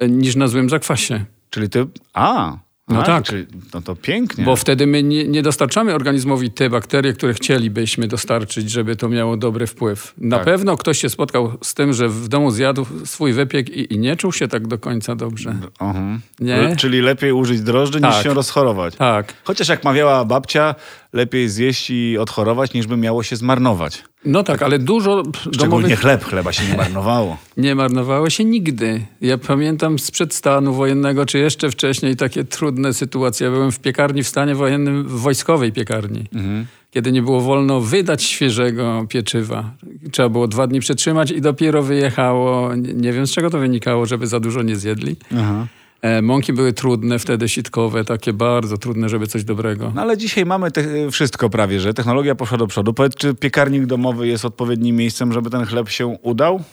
y, 0.04 0.10
niż 0.10 0.36
na 0.36 0.48
złym 0.48 0.70
zakwasie. 0.70 1.26
Czyli 1.50 1.70
ty... 1.70 1.88
A, 2.14 2.58
no 2.92 3.00
A, 3.00 3.04
tak. 3.04 3.24
Czyli, 3.24 3.46
no 3.74 3.82
to 3.82 3.96
pięknie. 3.96 4.46
Bo 4.46 4.56
wtedy 4.56 4.88
my 4.88 5.04
nie, 5.04 5.28
nie, 5.28 5.42
dostarczamy 5.42 5.96
organizmowi 5.96 6.52
te 6.52 6.70
bakterie, 6.70 7.14
które 7.14 7.34
chcielibyśmy 7.34 8.08
dostarczyć, 8.08 8.70
żeby 8.70 8.96
to 8.96 9.10
miało 9.10 9.38
dobry 9.38 9.68
wpływ. 9.68 10.14
Na 10.18 10.36
tak. 10.36 10.46
pewno 10.46 10.78
ktoś 10.78 11.00
się 11.00 11.10
spotkał 11.10 11.58
z 11.64 11.74
tym, 11.74 11.94
że 11.94 12.10
w 12.10 12.28
domu 12.28 12.52
zjadł 12.52 12.86
swój 13.06 13.34
wypiek 13.34 13.70
i, 13.70 13.94
i 13.94 14.00
nie 14.00 14.16
czuł 14.16 14.32
się 14.32 14.48
tak 14.48 14.68
do 14.68 14.78
końca 14.78 15.16
dobrze. 15.16 15.50
Uh 15.50 15.88
-huh. 15.88 16.20
nie? 16.40 16.76
Czyli 16.76 17.02
lepiej 17.02 17.32
użyć 17.32 17.62
drożdży 17.62 18.02
tak. 18.02 18.14
niż 18.14 18.24
się 18.24 18.34
rozchorować. 18.34 18.96
Tak. 18.96 19.34
Chociaż 19.44 19.70
jak 19.70 19.84
mawiała 19.84 20.26
babcia, 20.26 20.76
lepiej 21.14 21.50
zjeść 21.50 21.90
i 21.90 22.18
odchorować, 22.18 22.74
niż 22.74 22.88
by 22.88 22.98
miało 22.98 23.24
się 23.24 23.36
zmarnować. 23.36 24.04
No 24.26 24.44
tak, 24.44 24.62
ale 24.62 24.80
dużo 24.80 25.24
Szczególnie 25.34 25.58
domowych... 25.68 26.00
chleb, 26.00 26.24
chleba 26.24 26.54
się 26.54 26.64
nie 26.72 26.78
marnowało. 26.78 27.38
nie 27.58 27.76
marnowało 27.76 28.30
się 28.30 28.46
nigdy. 28.46 29.06
Ja 29.22 29.38
pamiętam 29.38 30.00
sprzed 30.00 30.34
stanu 30.34 30.74
wojennego, 30.74 31.26
czy 31.26 31.40
jeszcze 31.40 31.72
wcześniej, 31.72 32.16
takie 32.16 32.44
trudne 32.44 32.94
sytuacje. 32.94 33.46
Ja 33.46 33.52
byłem 33.54 33.72
w 33.72 33.80
piekarni 33.80 34.24
w 34.24 34.28
stanie 34.28 34.56
wojennym, 34.56 35.04
w 35.04 35.20
wojskowej 35.20 35.72
piekarni. 35.72 36.24
Mhm. 36.34 36.66
Kiedy 36.92 37.12
nie 37.12 37.22
było 37.22 37.42
wolno 37.42 37.82
wydać 37.82 38.24
świeżego 38.24 39.06
pieczywa. 39.10 39.72
Trzeba 40.12 40.30
było 40.30 40.48
dwa 40.48 40.68
dni 40.68 40.80
przetrzymać 40.80 41.32
i 41.32 41.42
dopiero 41.42 41.84
wyjechało. 41.84 42.76
Nie 42.76 43.14
wiem 43.14 43.28
z 43.28 43.32
czego 43.32 43.50
to 43.50 43.60
wynikało, 43.60 44.06
żeby 44.06 44.28
za 44.28 44.40
dużo 44.40 44.62
nie 44.62 44.76
zjedli. 44.76 45.16
Aha. 45.38 45.68
E, 46.02 46.22
mąki 46.22 46.54
były 46.54 46.74
trudne 46.74 47.20
wtedy, 47.20 47.50
sitkowe, 47.50 48.06
takie 48.06 48.34
bardzo 48.34 48.78
trudne, 48.78 49.10
żeby 49.10 49.28
coś 49.28 49.44
dobrego. 49.44 49.92
No 49.96 50.02
ale 50.02 50.18
dzisiaj 50.18 50.46
mamy 50.46 50.72
te, 50.72 51.12
wszystko 51.12 51.50
prawie, 51.50 51.80
że 51.80 51.94
technologia 51.94 52.36
poszła 52.36 52.58
do 52.58 52.68
przodu. 52.68 52.94
Powiedz, 52.94 53.16
czy 53.16 53.34
piekarnik 53.34 53.86
domowy 53.86 54.28
jest 54.28 54.46
odpowiednim 54.46 54.96
miejscem, 54.96 55.34
żeby 55.34 55.50
ten 55.50 55.66
chleb 55.66 55.90
się 55.90 56.08
udał? 56.08 56.64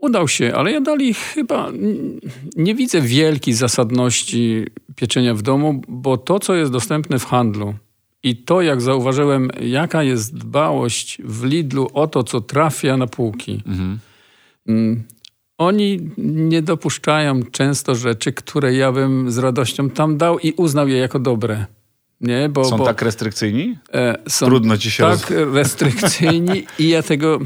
Udał 0.00 0.28
się, 0.28 0.54
ale 0.54 0.72
ja 0.72 0.80
dalej 0.80 1.14
chyba 1.14 1.68
nie 2.56 2.74
widzę 2.74 3.00
wielkiej 3.00 3.54
zasadności 3.54 4.64
pieczenia 4.96 5.34
w 5.34 5.42
domu, 5.42 5.82
bo 5.88 6.16
to, 6.16 6.40
co 6.40 6.54
jest 6.54 6.72
dostępne 6.72 7.18
w 7.18 7.24
handlu 7.24 7.74
i 8.22 8.36
to, 8.36 8.62
jak 8.62 8.80
zauważyłem, 8.80 9.50
jaka 9.60 10.02
jest 10.02 10.38
dbałość 10.38 11.18
w 11.24 11.44
Lidlu 11.44 11.88
o 11.94 12.06
to, 12.06 12.24
co 12.24 12.40
trafia 12.40 12.96
na 12.96 13.06
półki. 13.06 13.62
Mhm. 13.66 13.98
Oni 15.58 16.10
nie 16.18 16.62
dopuszczają 16.62 17.42
często 17.42 17.94
rzeczy, 17.94 18.32
które 18.32 18.74
ja 18.74 18.92
bym 18.92 19.30
z 19.30 19.38
radością 19.38 19.90
tam 19.90 20.16
dał 20.16 20.38
i 20.38 20.52
uznał 20.52 20.88
je 20.88 20.96
jako 20.96 21.18
dobre. 21.18 21.66
Nie, 22.20 22.48
bo, 22.48 22.64
są 22.64 22.76
bo, 22.76 22.84
tak 22.84 23.02
restrykcyjni? 23.02 23.78
E, 23.94 24.14
są 24.28 24.46
Trudno 24.46 24.76
ci 24.76 24.90
się 24.90 25.02
Tak 25.02 25.30
roz... 25.30 25.54
restrykcyjni 25.54 26.64
i 26.78 26.88
ja 26.88 27.02
tego 27.02 27.38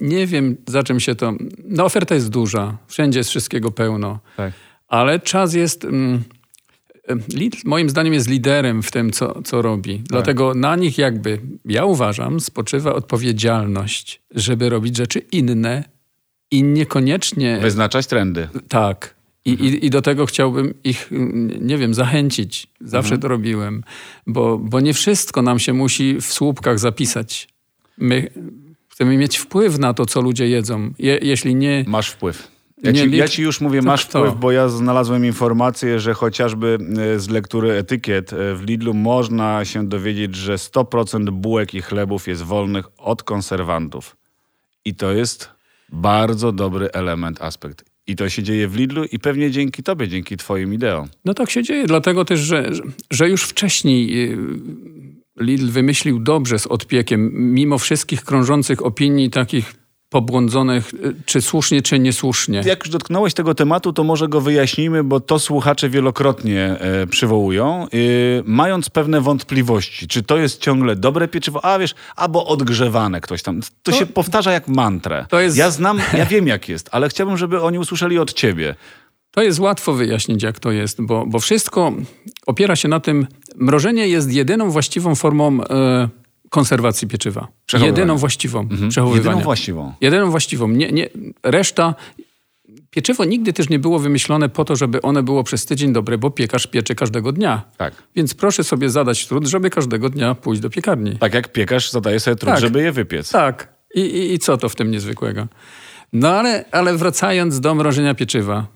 nie 0.00 0.26
wiem, 0.26 0.56
za 0.66 0.82
czym 0.82 1.00
się 1.00 1.14
to... 1.14 1.32
No 1.64 1.84
oferta 1.84 2.14
jest 2.14 2.28
duża, 2.28 2.76
wszędzie 2.86 3.20
jest 3.20 3.30
wszystkiego 3.30 3.70
pełno. 3.70 4.18
Tak. 4.36 4.52
Ale 4.88 5.20
czas 5.20 5.54
jest... 5.54 5.84
Mm, 5.84 6.22
Lidl 7.34 7.56
moim 7.64 7.90
zdaniem 7.90 8.14
jest 8.14 8.28
liderem 8.28 8.82
w 8.82 8.90
tym, 8.90 9.10
co, 9.10 9.42
co 9.42 9.62
robi. 9.62 9.98
Tak. 9.98 10.06
Dlatego 10.06 10.54
na 10.54 10.76
nich 10.76 10.98
jakby, 10.98 11.40
ja 11.64 11.84
uważam, 11.84 12.40
spoczywa 12.40 12.94
odpowiedzialność, 12.94 14.22
żeby 14.30 14.68
robić 14.68 14.96
rzeczy 14.96 15.18
inne, 15.18 15.84
i 16.50 16.62
niekoniecznie... 16.62 17.58
Wyznaczać 17.62 18.06
trendy. 18.06 18.48
Tak. 18.68 19.14
I, 19.44 19.50
mhm. 19.50 19.70
i, 19.70 19.86
I 19.86 19.90
do 19.90 20.02
tego 20.02 20.26
chciałbym 20.26 20.74
ich, 20.84 21.10
nie 21.60 21.78
wiem, 21.78 21.94
zachęcić. 21.94 22.66
Zawsze 22.80 23.14
mhm. 23.14 23.20
to 23.20 23.28
robiłem. 23.28 23.84
Bo, 24.26 24.58
bo 24.58 24.80
nie 24.80 24.94
wszystko 24.94 25.42
nam 25.42 25.58
się 25.58 25.72
musi 25.72 26.20
w 26.20 26.26
słupkach 26.26 26.78
zapisać. 26.78 27.48
My 27.98 28.30
chcemy 28.88 29.16
mieć 29.16 29.36
wpływ 29.36 29.78
na 29.78 29.94
to, 29.94 30.06
co 30.06 30.20
ludzie 30.20 30.48
jedzą. 30.48 30.90
Je, 30.98 31.18
jeśli 31.22 31.54
nie... 31.54 31.84
Masz 31.86 32.10
wpływ. 32.10 32.48
Ja 32.82 32.92
ci, 32.92 33.16
ja 33.16 33.28
ci, 33.28 33.42
już 33.42 33.60
mówię, 33.60 33.82
masz 33.82 34.06
kto? 34.06 34.18
wpływ, 34.18 34.40
bo 34.40 34.52
ja 34.52 34.68
znalazłem 34.68 35.24
informację, 35.24 36.00
że 36.00 36.14
chociażby 36.14 36.78
e, 36.98 37.18
z 37.18 37.28
lektury 37.28 37.72
etykiet 37.72 38.32
e, 38.32 38.54
w 38.54 38.62
Lidlu 38.62 38.94
można 38.94 39.64
się 39.64 39.88
dowiedzieć, 39.88 40.36
że 40.36 40.56
100% 40.56 41.30
bułek 41.30 41.74
i 41.74 41.82
chlebów 41.82 42.28
jest 42.28 42.42
wolnych 42.42 42.86
od 42.98 43.22
konserwantów. 43.22 44.16
I 44.84 44.94
to 44.94 45.12
jest 45.12 45.57
bardzo 45.92 46.52
dobry 46.52 46.90
element, 46.92 47.42
aspekt. 47.42 47.84
I 48.06 48.16
to 48.16 48.28
się 48.28 48.42
dzieje 48.42 48.68
w 48.68 48.76
Lidlu 48.76 49.04
i 49.04 49.18
pewnie 49.18 49.50
dzięki 49.50 49.82
tobie, 49.82 50.08
dzięki 50.08 50.36
twoim 50.36 50.74
ideom. 50.74 51.08
No 51.24 51.34
tak 51.34 51.50
się 51.50 51.62
dzieje, 51.62 51.86
dlatego 51.86 52.24
też, 52.24 52.40
że, 52.40 52.70
że 53.10 53.28
już 53.28 53.42
wcześniej 53.42 54.30
y, 54.32 54.38
Lidl 55.40 55.70
wymyślił 55.70 56.18
dobrze 56.18 56.58
z 56.58 56.66
odpiekiem, 56.66 57.30
mimo 57.34 57.78
wszystkich 57.78 58.24
krążących 58.24 58.86
opinii 58.86 59.30
takich 59.30 59.74
pobłądzonych, 60.10 60.94
y, 60.94 61.14
czy 61.24 61.42
słusznie, 61.42 61.82
czy 61.82 61.98
niesłusznie. 61.98 62.62
Jak 62.64 62.84
już 62.84 62.90
dotknąłeś 62.90 63.34
tego 63.34 63.54
tematu, 63.54 63.92
to 63.92 64.04
może 64.04 64.28
go 64.28 64.40
wyjaśnijmy, 64.40 65.04
bo 65.04 65.20
to 65.20 65.38
słuchacze 65.38 65.88
wielokrotnie 65.88 66.76
e, 66.80 67.06
przywołują, 67.06 67.82
e, 67.84 67.88
mając 68.44 68.90
pewne 68.90 69.20
wątpliwości, 69.20 70.08
czy 70.08 70.22
to 70.22 70.36
jest 70.36 70.60
ciągle 70.60 70.96
dobre 70.96 71.28
pieczywo, 71.28 71.64
a 71.64 71.78
wiesz, 71.78 71.94
albo 72.16 72.46
odgrzewane 72.46 73.20
ktoś 73.20 73.42
tam. 73.42 73.60
To, 73.60 73.68
to 73.82 73.92
się 73.92 74.06
powtarza 74.06 74.52
jak 74.52 74.68
mantrę. 74.68 75.26
To 75.28 75.40
jest... 75.40 75.56
Ja 75.56 75.70
znam, 75.70 75.98
ja 76.14 76.26
wiem 76.26 76.46
jak 76.46 76.68
jest, 76.68 76.88
ale 76.92 77.08
chciałbym, 77.08 77.36
żeby 77.36 77.62
oni 77.62 77.78
usłyszeli 77.78 78.18
od 78.18 78.32
ciebie. 78.32 78.74
To 79.30 79.42
jest 79.42 79.58
łatwo 79.58 79.92
wyjaśnić, 79.92 80.42
jak 80.42 80.60
to 80.60 80.72
jest, 80.72 81.02
bo, 81.02 81.26
bo 81.26 81.38
wszystko 81.38 81.92
opiera 82.46 82.76
się 82.76 82.88
na 82.88 83.00
tym, 83.00 83.26
mrożenie 83.56 84.08
jest 84.08 84.32
jedyną 84.32 84.70
właściwą 84.70 85.14
formą 85.14 85.64
e, 85.64 86.08
konserwacji 86.50 87.08
pieczywa. 87.08 87.48
Jedyną 87.80 88.16
właściwą 88.16 88.60
mhm. 88.60 88.88
przechowywania. 88.88 89.30
Jedyną 89.30 89.44
właściwą. 89.44 89.92
Jedyną 90.00 90.30
właściwą. 90.30 90.68
Nie, 90.68 90.92
nie, 90.92 91.08
reszta... 91.42 91.94
Pieczywo 92.90 93.24
nigdy 93.24 93.52
też 93.52 93.68
nie 93.68 93.78
było 93.78 93.98
wymyślone 93.98 94.48
po 94.48 94.64
to, 94.64 94.76
żeby 94.76 95.02
one 95.02 95.22
było 95.22 95.44
przez 95.44 95.66
tydzień 95.66 95.92
dobre, 95.92 96.18
bo 96.18 96.30
piekarz 96.30 96.66
piecze 96.66 96.94
każdego 96.94 97.32
dnia. 97.32 97.62
Tak. 97.76 97.94
Więc 98.16 98.34
proszę 98.34 98.64
sobie 98.64 98.90
zadać 98.90 99.26
trud, 99.26 99.46
żeby 99.46 99.70
każdego 99.70 100.10
dnia 100.10 100.34
pójść 100.34 100.62
do 100.62 100.70
piekarni. 100.70 101.16
Tak 101.18 101.34
jak 101.34 101.52
piekarz 101.52 101.90
zadaje 101.90 102.20
sobie 102.20 102.36
trud, 102.36 102.52
tak. 102.52 102.60
żeby 102.60 102.82
je 102.82 102.92
wypiec. 102.92 103.30
Tak. 103.30 103.72
I, 103.94 104.00
i, 104.00 104.34
I 104.34 104.38
co 104.38 104.56
to 104.56 104.68
w 104.68 104.76
tym 104.76 104.90
niezwykłego? 104.90 105.46
No 106.12 106.28
ale, 106.28 106.64
ale 106.70 106.96
wracając 106.96 107.60
do 107.60 107.74
mrożenia 107.74 108.14
pieczywa. 108.14 108.66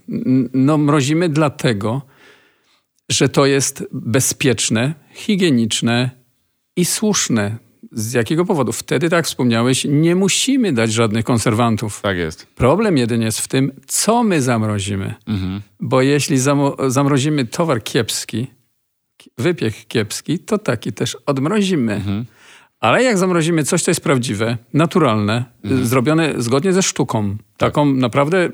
No 0.52 0.79
mrozimy 0.79 1.29
dlatego, 1.29 2.02
że 3.09 3.29
to 3.29 3.47
jest 3.47 3.85
bezpieczne, 3.93 4.95
higieniczne 5.14 6.11
i 6.76 6.85
słuszne. 6.85 7.57
Z 7.93 8.12
jakiego 8.12 8.45
powodu? 8.45 8.73
Wtedy, 8.73 9.11
tak 9.11 9.26
wspomniałeś, 9.26 9.87
nie 9.88 10.14
musimy 10.14 10.73
dać 10.73 10.93
żadnych 10.93 11.25
konserwantów. 11.25 12.00
Tak 12.00 12.17
jest. 12.17 12.47
Problem 12.47 12.97
jeden 12.97 13.23
jest 13.23 13.41
w 13.41 13.49
tym, 13.49 13.73
co 13.87 14.25
my 14.25 14.43
zamrozimy. 14.43 15.14
Mhm. 15.26 15.61
Bo 15.81 16.02
jeśli 16.02 16.38
zamrozimy 16.88 17.47
towar 17.47 17.83
kiepski, 17.83 18.47
wypiek 19.38 19.75
kiepski, 19.88 20.38
to 20.38 20.59
taki 20.59 20.93
też 20.93 21.14
odmrozimy. 21.26 21.95
Mhm. 21.95 22.25
Ale 22.81 23.02
jak 23.02 23.19
zamrozimy 23.19 23.64
coś, 23.64 23.83
co 23.83 23.91
jest 23.91 24.00
prawdziwe, 24.00 24.59
naturalne, 24.75 25.45
mhm. 25.64 25.87
zrobione 25.87 26.35
zgodnie 26.37 26.73
ze 26.73 26.83
sztuką, 26.83 27.31
tak. 27.31 27.38
taką 27.57 27.85
naprawdę 27.85 28.50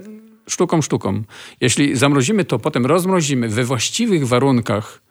sztuką, 0.48 0.82
sztuką. 0.82 1.22
Jeśli 1.60 1.96
zamrozimy 1.96 2.44
to, 2.44 2.58
potem 2.58 2.86
rozmrozimy 2.86 3.48
we 3.48 3.64
właściwych 3.64 4.28
warunkach, 4.28 5.02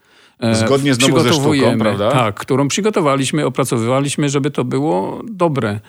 Zgodnie 0.52 0.94
z 0.94 0.98
ze 0.98 1.34
sztuką, 1.34 1.78
prawda? 1.80 2.12
Tak, 2.12 2.40
którą 2.40 2.68
przygotowaliśmy, 2.68 3.46
opracowywaliśmy, 3.46 4.30
żeby 4.30 4.52
to 4.52 4.64
było 4.64 5.22
dobre. 5.32 5.80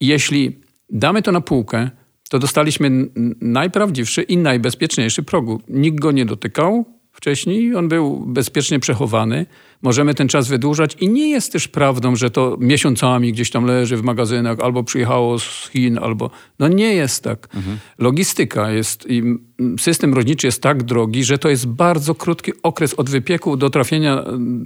Jeśli 0.00 0.60
damy 0.90 1.22
to 1.22 1.32
na 1.32 1.40
półkę, 1.40 1.90
to 2.30 2.38
dostaliśmy 2.38 2.90
najprawdziwszy 3.40 4.22
i 4.22 4.36
najbezpieczniejszy 4.36 5.22
progu. 5.22 5.60
Nikt 5.68 6.00
go 6.00 6.12
nie 6.12 6.24
dotykał 6.26 6.97
wcześniej, 7.18 7.74
on 7.74 7.88
był 7.88 8.20
bezpiecznie 8.26 8.80
przechowany 8.80 9.46
możemy 9.82 10.14
ten 10.14 10.28
czas 10.28 10.48
wydłużać 10.48 10.96
i 11.00 11.08
nie 11.08 11.30
jest 11.30 11.52
też 11.52 11.68
prawdą, 11.68 12.16
że 12.16 12.30
to 12.30 12.56
miesiącami 12.60 13.32
gdzieś 13.32 13.50
tam 13.50 13.64
leży 13.64 13.96
w 13.96 14.02
magazynach, 14.02 14.60
albo 14.60 14.84
przyjechało 14.84 15.38
z 15.38 15.70
Chin, 15.72 15.98
albo... 15.98 16.30
No 16.58 16.68
nie 16.68 16.94
jest 16.94 17.24
tak. 17.24 17.48
Mhm. 17.54 17.78
Logistyka 17.98 18.70
jest 18.70 19.06
i 19.10 19.22
system 19.80 20.14
rodniczy 20.14 20.46
jest 20.46 20.62
tak 20.62 20.82
drogi, 20.82 21.24
że 21.24 21.38
to 21.38 21.48
jest 21.48 21.66
bardzo 21.66 22.14
krótki 22.14 22.52
okres 22.62 22.94
od 22.94 23.10
wypieku 23.10 23.56
do 23.56 23.70
trafienia 23.70 24.24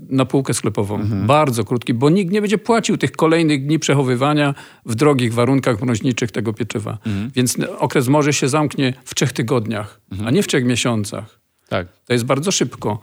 na 0.08 0.24
półkę 0.24 0.54
sklepową. 0.54 1.00
Mhm. 1.00 1.26
Bardzo 1.26 1.64
krótki, 1.64 1.94
bo 1.94 2.10
nikt 2.10 2.32
nie 2.32 2.40
będzie 2.40 2.58
płacił 2.58 2.96
tych 2.96 3.12
kolejnych 3.12 3.66
dni 3.66 3.78
przechowywania 3.78 4.54
w 4.86 4.94
drogich 4.94 5.34
warunkach 5.34 5.82
mroźniczych 5.82 6.32
tego 6.32 6.52
pieczywa. 6.52 6.98
Mhm. 7.06 7.30
Więc 7.34 7.56
okres 7.78 8.08
może 8.08 8.32
się 8.32 8.48
zamknie 8.48 8.94
w 9.04 9.14
trzech 9.14 9.32
tygodniach, 9.32 10.00
a 10.24 10.30
nie 10.30 10.42
w 10.42 10.46
trzech 10.46 10.64
miesiącach. 10.64 11.41
Tak. 11.72 11.86
To 12.06 12.12
jest 12.12 12.24
bardzo 12.24 12.52
szybko 12.52 13.00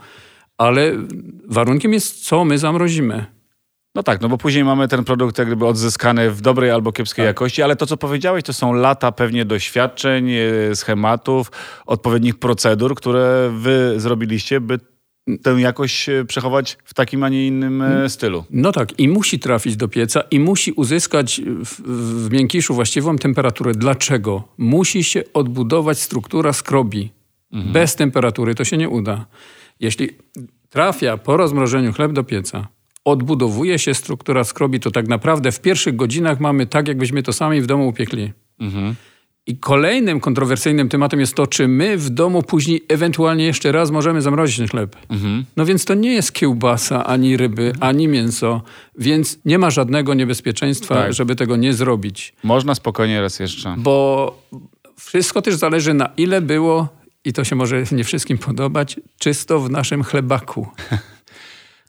ale 0.60 0.92
warunkiem 1.48 1.94
jest, 1.94 2.26
co 2.26 2.46
my 2.46 2.58
zamrozimy. 2.58 3.26
No 3.96 4.04
tak, 4.04 4.22
no 4.22 4.30
bo 4.30 4.38
później 4.38 4.64
mamy 4.64 4.88
ten 4.88 5.04
produkt 5.04 5.38
jak 5.38 5.48
gdyby 5.48 5.66
odzyskany 5.66 6.32
w 6.32 6.42
dobrej 6.42 6.72
albo 6.72 6.92
kiepskiej 6.92 7.24
tak. 7.24 7.28
jakości, 7.28 7.62
ale 7.62 7.76
to, 7.76 7.86
co 7.86 7.98
powiedziałeś, 7.98 8.44
to 8.44 8.54
są 8.54 8.74
lata 8.74 9.12
pewnie 9.12 9.46
doświadczeń, 9.46 10.32
e, 10.32 10.76
schematów, 10.76 11.52
odpowiednich 11.86 12.40
procedur, 12.40 12.96
które 12.96 13.52
wy 13.54 13.94
zrobiliście, 13.98 14.62
by 14.62 14.80
tę 15.44 15.52
jakość 15.52 16.10
e, 16.10 16.26
przechować 16.26 16.78
w 16.84 16.94
takim, 16.94 17.24
a 17.24 17.30
nie 17.30 17.48
innym 17.48 17.82
e, 17.82 17.86
mm. 17.86 18.10
stylu. 18.10 18.44
No 18.50 18.72
tak, 18.72 19.00
i 19.00 19.08
musi 19.08 19.40
trafić 19.40 19.76
do 19.76 19.88
pieca 19.88 20.22
i 20.32 20.40
musi 20.40 20.72
uzyskać 20.72 21.42
w, 21.46 21.82
w 22.28 22.32
miękiszu 22.32 22.74
właściwą 22.74 23.18
temperaturę. 23.18 23.72
Dlaczego? 23.74 24.44
Musi 24.58 25.04
się 25.04 25.24
odbudować 25.34 26.00
struktura 26.00 26.54
skrobi. 26.54 27.19
Mhm. 27.54 27.74
Bez 27.74 27.96
temperatury 27.96 28.56
to 28.56 28.64
się 28.64 28.78
nie 28.78 28.90
uda. 28.90 29.26
Jeśli 29.80 30.10
trafia 30.70 31.18
po 31.18 31.38
rozmrożeniu 31.38 31.94
chleb 31.94 32.12
do 32.12 32.24
pieca, 32.24 32.68
odbudowuje 33.06 33.80
się 33.80 33.94
struktura 33.94 34.44
skrobi, 34.44 34.80
to 34.80 34.92
tak 34.92 35.08
naprawdę 35.08 35.52
w 35.52 35.62
pierwszych 35.62 35.96
godzinach 35.96 36.40
mamy 36.40 36.66
tak, 36.66 36.88
jakbyśmy 36.88 37.24
to 37.24 37.34
sami 37.34 37.62
w 37.62 37.66
domu 37.66 37.88
upiekli. 37.88 38.34
Mhm. 38.60 38.96
I 39.48 39.58
kolejnym 39.58 40.20
kontrowersyjnym 40.20 40.90
tematem 40.90 41.20
jest 41.20 41.36
to, 41.36 41.48
czy 41.48 41.68
my 41.68 41.98
w 41.98 42.10
domu 42.10 42.44
później 42.44 42.86
ewentualnie 42.88 43.46
jeszcze 43.46 43.72
raz 43.72 43.92
możemy 43.92 44.22
zamrozić 44.22 44.58
ten 44.58 44.68
chleb. 44.68 44.96
Mhm. 45.10 45.46
No 45.58 45.66
więc 45.66 45.86
to 45.86 45.94
nie 45.94 46.14
jest 46.14 46.34
kiełbasa, 46.34 47.06
ani 47.06 47.38
ryby, 47.38 47.68
mhm. 47.68 47.84
ani 47.90 48.08
mięso, 48.08 48.62
więc 48.98 49.40
nie 49.46 49.60
ma 49.60 49.70
żadnego 49.70 50.14
niebezpieczeństwa, 50.14 50.96
tak. 50.96 51.14
żeby 51.14 51.36
tego 51.36 51.56
nie 51.56 51.74
zrobić. 51.74 52.34
Można 52.44 52.76
spokojnie 52.76 53.22
raz 53.22 53.40
jeszcze. 53.40 53.76
Bo 53.78 54.38
wszystko 54.98 55.42
też 55.42 55.56
zależy 55.56 55.94
na 55.94 56.10
ile 56.18 56.42
było 56.42 56.99
i 57.30 57.34
to 57.34 57.44
się 57.44 57.56
może 57.56 57.84
nie 57.92 58.04
wszystkim 58.04 58.38
podobać, 58.38 59.00
czysto 59.20 59.60
w 59.60 59.70
naszym 59.70 60.04
chlebaku. 60.04 60.68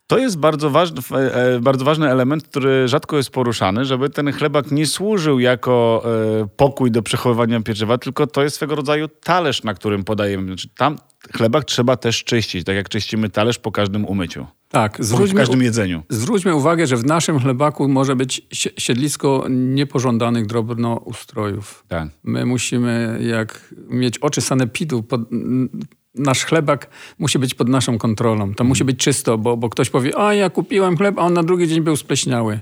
To 0.07 0.19
jest 0.19 0.39
bardzo 0.39 0.71
ważny, 0.71 1.01
e, 1.13 1.35
e, 1.55 1.61
bardzo 1.61 1.85
ważny 1.85 2.11
element, 2.11 2.49
który 2.49 2.89
rzadko 2.89 3.17
jest 3.17 3.31
poruszany, 3.31 3.85
żeby 3.85 4.11
ten 4.11 4.33
chlebak 4.33 4.71
nie 4.71 4.87
służył 4.87 5.41
jako 5.41 6.03
e, 6.43 6.49
pokój 6.57 6.91
do 6.91 7.03
przechowywania 7.03 7.61
pieczywa, 7.61 7.99
tylko 7.99 8.27
to 8.27 8.43
jest 8.43 8.57
swego 8.57 8.75
rodzaju 8.75 9.09
talerz, 9.09 9.63
na 9.63 9.75
którym 9.75 10.05
podajemy. 10.05 10.47
Znaczy, 10.47 10.69
tam 10.77 10.97
chlebak 11.37 11.65
trzeba 11.65 11.97
też 11.97 12.25
czyścić, 12.25 12.65
tak 12.65 12.77
jak 12.77 12.89
czyścimy 12.89 13.31
talerz 13.31 13.59
po 13.59 13.73
każdym 13.73 14.05
umyciu. 14.05 14.47
Tak, 14.73 14.97
zwróćmy, 15.05 15.35
w 15.35 15.37
każdym 15.37 15.63
jedzeniu. 15.63 16.03
Zwróćmy 16.09 16.55
uwagę, 16.55 16.87
że 16.87 16.97
w 16.97 17.05
naszym 17.05 17.39
chlebaku 17.39 17.89
może 17.89 18.17
być 18.17 18.47
siedlisko 18.79 19.47
niepożądanych 19.51 20.47
drobnoustrojów. 20.47 21.85
Tak. 21.89 22.09
My 22.25 22.47
musimy 22.47 23.19
jak 23.23 23.75
mieć 23.89 24.19
oczy 24.19 24.41
sanepidu 24.41 25.03
pod, 25.03 25.21
nasz 26.15 26.45
chlebak 26.45 26.91
musi 27.19 27.39
być 27.39 27.55
pod 27.55 27.69
naszą 27.69 27.99
kontrolą. 27.99 28.55
To 28.55 28.65
musi 28.65 28.85
być 28.85 28.99
czysto, 28.99 29.39
bo, 29.39 29.57
bo 29.57 29.69
ktoś 29.69 29.91
powie, 29.91 30.19
a 30.19 30.35
ja 30.35 30.51
kupiłem 30.51 30.97
chleb, 30.97 31.19
a 31.19 31.23
on 31.23 31.33
na 31.33 31.43
drugi 31.43 31.69
dzień 31.69 31.81
był 31.81 31.97
spleśniały. 31.97 32.61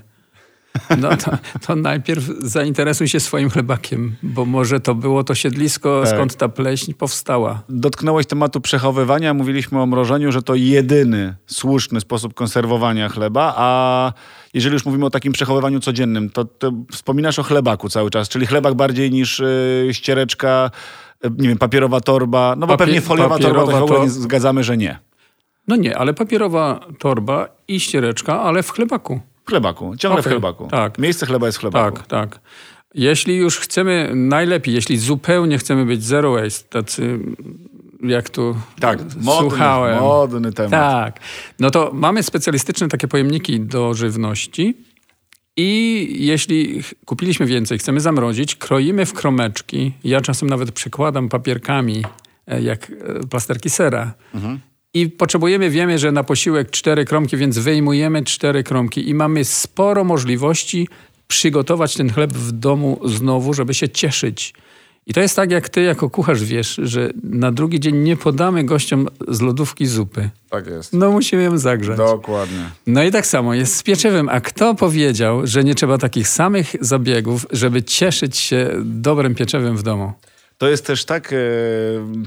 No 0.97 1.17
to, 1.17 1.31
to, 1.67 1.75
najpierw 1.75 2.23
zainteresuj 2.39 3.07
się 3.07 3.19
swoim 3.19 3.49
chlebakiem, 3.49 4.15
bo 4.23 4.45
może 4.45 4.79
to 4.79 4.95
było 4.95 5.23
to 5.23 5.35
siedlisko, 5.35 6.01
tak. 6.03 6.13
skąd 6.15 6.35
ta 6.35 6.49
pleśń 6.49 6.93
powstała. 6.93 7.63
Dotknąłeś 7.69 8.25
tematu 8.25 8.61
przechowywania. 8.61 9.33
Mówiliśmy 9.33 9.81
o 9.81 9.85
mrożeniu, 9.85 10.31
że 10.31 10.41
to 10.41 10.55
jedyny 10.55 11.35
słuszny 11.47 12.01
sposób 12.01 12.33
konserwowania 12.33 13.09
chleba, 13.09 13.53
a 13.57 14.13
jeżeli 14.53 14.73
już 14.73 14.85
mówimy 14.85 15.05
o 15.05 15.09
takim 15.09 15.33
przechowywaniu 15.33 15.79
codziennym, 15.79 16.29
to, 16.29 16.45
to 16.45 16.71
wspominasz 16.91 17.39
o 17.39 17.43
chlebaku 17.43 17.89
cały 17.89 18.09
czas, 18.09 18.29
czyli 18.29 18.45
chlebak 18.45 18.73
bardziej 18.73 19.11
niż 19.11 19.39
yy, 19.39 19.93
ściereczka, 19.93 20.71
yy, 21.23 21.31
nie 21.37 21.47
wiem, 21.47 21.57
papierowa 21.57 22.01
torba, 22.01 22.55
no 22.57 22.67
bo 22.67 22.73
Papier, 22.73 22.87
pewnie 22.87 23.01
foliowa 23.01 23.39
torba 23.39 23.65
to 23.65 23.79
w 23.79 23.83
ogóle 23.83 24.09
zgadzamy, 24.09 24.63
że 24.63 24.77
nie. 24.77 24.99
No 25.67 25.75
nie, 25.75 25.97
ale 25.97 26.13
papierowa 26.13 26.79
torba 26.99 27.49
i 27.67 27.79
ściereczka, 27.79 28.41
ale 28.41 28.63
w 28.63 28.71
chlebaku. 28.71 29.19
Chlebaku, 29.49 29.95
ciągle 29.97 30.19
okay, 30.19 30.31
w 30.31 30.33
chlebaku. 30.33 30.67
Tak. 30.67 30.97
Miejsce 30.99 31.25
chleba 31.25 31.45
jest 31.45 31.57
w 31.57 31.61
chlebaku. 31.61 31.97
Tak, 31.97 32.07
tak. 32.07 32.39
Jeśli 32.93 33.35
już 33.35 33.59
chcemy, 33.59 34.11
najlepiej, 34.15 34.73
jeśli 34.75 34.97
zupełnie 34.97 35.57
chcemy 35.57 35.85
być 35.85 36.03
zero 36.03 36.31
waste, 36.31 36.69
tacy 36.69 37.19
jak 38.03 38.29
tu 38.29 38.55
tak, 38.79 38.99
modny, 38.99 39.49
słuchałem. 39.49 39.99
modny 39.99 40.53
temat. 40.53 40.71
Tak, 40.71 41.19
no 41.59 41.71
to 41.71 41.91
mamy 41.93 42.23
specjalistyczne 42.23 42.87
takie 42.87 43.07
pojemniki 43.07 43.59
do 43.59 43.93
żywności 43.93 44.77
I 45.57 46.07
jeśli 46.19 46.83
kupiliśmy 47.05 47.45
więcej, 47.45 47.77
chcemy 47.77 47.99
zamrozić, 47.99 48.55
kroimy 48.55 49.05
w 49.05 49.13
kromeczki. 49.13 49.93
Ja 50.03 50.21
czasem 50.21 50.49
nawet 50.49 50.71
przykładam 50.71 51.29
papierkami, 51.29 52.03
e, 52.47 52.61
jak 52.61 52.91
e, 52.91 53.27
plasterki 53.27 53.69
sera. 53.69 54.13
Mhm. 54.33 54.59
I 54.93 55.09
potrzebujemy, 55.09 55.69
wiemy, 55.69 55.99
że 55.99 56.11
na 56.11 56.23
posiłek 56.23 56.71
cztery 56.71 57.05
kromki, 57.05 57.37
więc 57.37 57.57
wyjmujemy 57.57 58.23
cztery 58.23 58.63
kromki 58.63 59.09
i 59.09 59.13
mamy 59.13 59.45
sporo 59.45 60.03
możliwości 60.03 60.87
przygotować 61.27 61.93
ten 61.93 62.13
chleb 62.13 62.33
w 62.33 62.51
domu 62.51 62.99
znowu, 63.05 63.53
żeby 63.53 63.73
się 63.73 63.89
cieszyć. 63.89 64.53
I 65.07 65.13
to 65.13 65.21
jest 65.21 65.35
tak, 65.35 65.51
jak 65.51 65.69
ty 65.69 65.81
jako 65.81 66.09
kucharz 66.09 66.43
wiesz, 66.43 66.79
że 66.83 67.09
na 67.23 67.51
drugi 67.51 67.79
dzień 67.79 67.95
nie 67.95 68.17
podamy 68.17 68.63
gościom 68.63 69.07
z 69.27 69.41
lodówki 69.41 69.85
zupy. 69.85 70.29
Tak 70.49 70.67
jest. 70.67 70.93
No 70.93 71.11
musimy 71.11 71.43
ją 71.43 71.57
zagrzać. 71.57 71.97
Dokładnie. 71.97 72.69
No 72.87 73.03
i 73.03 73.11
tak 73.11 73.27
samo 73.27 73.53
jest 73.53 73.75
z 73.75 73.83
pieczywem. 73.83 74.29
A 74.29 74.41
kto 74.41 74.75
powiedział, 74.75 75.47
że 75.47 75.63
nie 75.63 75.75
trzeba 75.75 75.97
takich 75.97 76.27
samych 76.27 76.75
zabiegów, 76.81 77.45
żeby 77.51 77.83
cieszyć 77.83 78.37
się 78.37 78.71
dobrym 78.83 79.35
pieczewem 79.35 79.77
w 79.77 79.83
domu? 79.83 80.13
To 80.59 80.69
jest 80.69 80.85
też 80.85 81.05
tak, 81.05 81.33
e, 81.33 81.37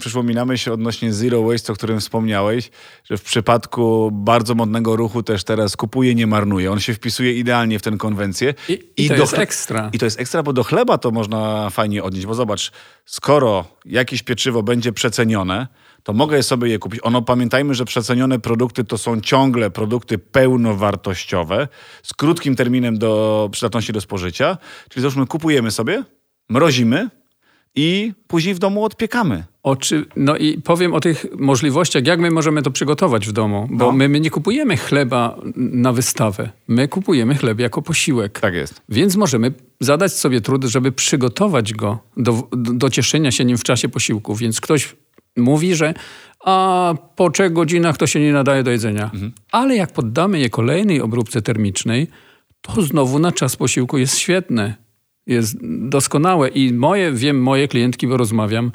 przypominamy 0.01 0.59
się 0.59 0.73
odnośnie 0.73 1.12
Zero 1.12 1.42
Waste, 1.42 1.73
o 1.73 1.77
którym 1.77 2.01
wspomniałeś, 2.01 2.71
że 3.05 3.18
w 3.18 3.23
przypadku 3.23 4.11
bardzo 4.12 4.55
modnego 4.55 4.97
ruchu 4.97 5.23
też 5.23 5.45
teraz 5.45 5.77
kupuje, 5.77 6.14
nie 6.14 6.27
marnuje. 6.27 6.73
On 6.73 6.81
się 6.81 6.95
wpisuje 6.95 7.33
idealnie 7.33 7.79
w 7.79 7.83
tę 7.83 7.92
konwencję. 7.99 8.55
I, 8.68 8.73
i, 8.73 9.05
i 9.05 9.09
to 9.09 9.14
jest 9.14 9.38
ekstra. 9.38 9.90
I 9.92 9.99
to 9.99 10.05
jest 10.05 10.21
ekstra, 10.21 10.42
bo 10.42 10.53
do 10.53 10.64
chleba 10.64 10.99
to 10.99 11.11
można 11.11 11.71
fajnie 11.71 12.03
odnieść, 12.03 12.27
bo 12.27 12.35
zobacz, 12.35 12.73
skoro 13.05 13.64
jakieś 13.85 14.23
pieczywo 14.23 14.62
będzie 14.62 14.92
przecenione, 14.92 15.66
to 16.03 16.12
mogę 16.12 16.42
sobie 16.42 16.68
je 16.68 16.79
kupić. 16.79 17.01
Ono, 17.03 17.23
pamiętajmy, 17.23 17.75
że 17.75 17.85
przecenione 17.85 18.38
produkty 18.38 18.85
to 18.85 18.99
są 18.99 19.21
ciągle 19.21 19.71
produkty 19.71 20.18
pełnowartościowe, 20.18 21.68
z 22.03 22.14
krótkim 22.14 22.57
terminem 22.57 22.99
do 22.99 23.49
przydatności 23.53 23.92
do 23.92 24.01
spożycia. 24.01 24.59
Czyli 24.88 25.03
załóżmy, 25.03 25.27
kupujemy 25.27 25.71
sobie, 25.71 26.05
mrozimy, 26.49 27.09
i 27.74 28.12
później 28.26 28.54
w 28.54 28.58
domu 28.58 28.85
odpiekamy. 28.85 29.44
Oczy, 29.62 30.06
no 30.16 30.37
i 30.37 30.58
powiem 30.58 30.94
o 30.94 31.00
tych 31.00 31.26
możliwościach, 31.38 32.06
jak 32.06 32.20
my 32.20 32.30
możemy 32.30 32.62
to 32.62 32.70
przygotować 32.70 33.26
w 33.26 33.32
domu, 33.32 33.68
bo 33.70 33.87
no. 33.87 33.92
my, 33.92 34.08
my 34.08 34.20
nie 34.20 34.30
kupujemy 34.30 34.76
chleba 34.76 35.38
na 35.56 35.92
wystawę. 35.92 36.50
My 36.68 36.88
kupujemy 36.88 37.35
chleb 37.35 37.58
jako 37.58 37.82
posiłek. 37.82 38.40
Tak 38.40 38.54
jest. 38.54 38.82
Więc 38.88 39.16
możemy 39.16 39.52
zadać 39.80 40.12
sobie 40.12 40.40
trud, 40.40 40.64
żeby 40.64 40.92
przygotować 40.92 41.74
go 41.74 41.98
do, 42.16 42.48
do, 42.52 42.90
cieszenia 42.90 43.30
się 43.30 43.44
nim 43.44 43.58
w 43.58 43.64
czasie 43.64 43.88
posiłku. 43.88 44.35
Więc 44.35 44.61
ktoś 44.61 44.96
mówi, 45.37 45.74
że 45.74 45.94
a 46.44 46.94
po 47.16 47.30
trzech 47.30 47.52
godzinach 47.52 47.96
to 47.96 48.06
się 48.06 48.20
nie 48.20 48.32
nadaje 48.32 48.62
do 48.62 48.70
jedzenia. 48.70 49.04
Mhm. 49.04 49.32
Ale 49.52 49.76
jak 49.76 49.92
poddamy 49.92 50.38
je 50.38 50.50
kolejnej 50.50 51.00
obróbce 51.00 51.42
termicznej, 51.42 52.06
to 52.61 52.82
znowu 52.82 53.18
na 53.18 53.32
czas 53.32 53.56
posiłku 53.56 53.98
jest 53.98 54.18
świetne 54.18 54.74
jest 55.26 55.56
doskonałe 55.88 56.48
i 56.48 56.72
moje, 56.72 57.12
wiem, 57.12 57.42
moje 57.42 57.68
klientki, 57.68 58.06
bo 58.06 58.16
rozmawiam, 58.16 58.72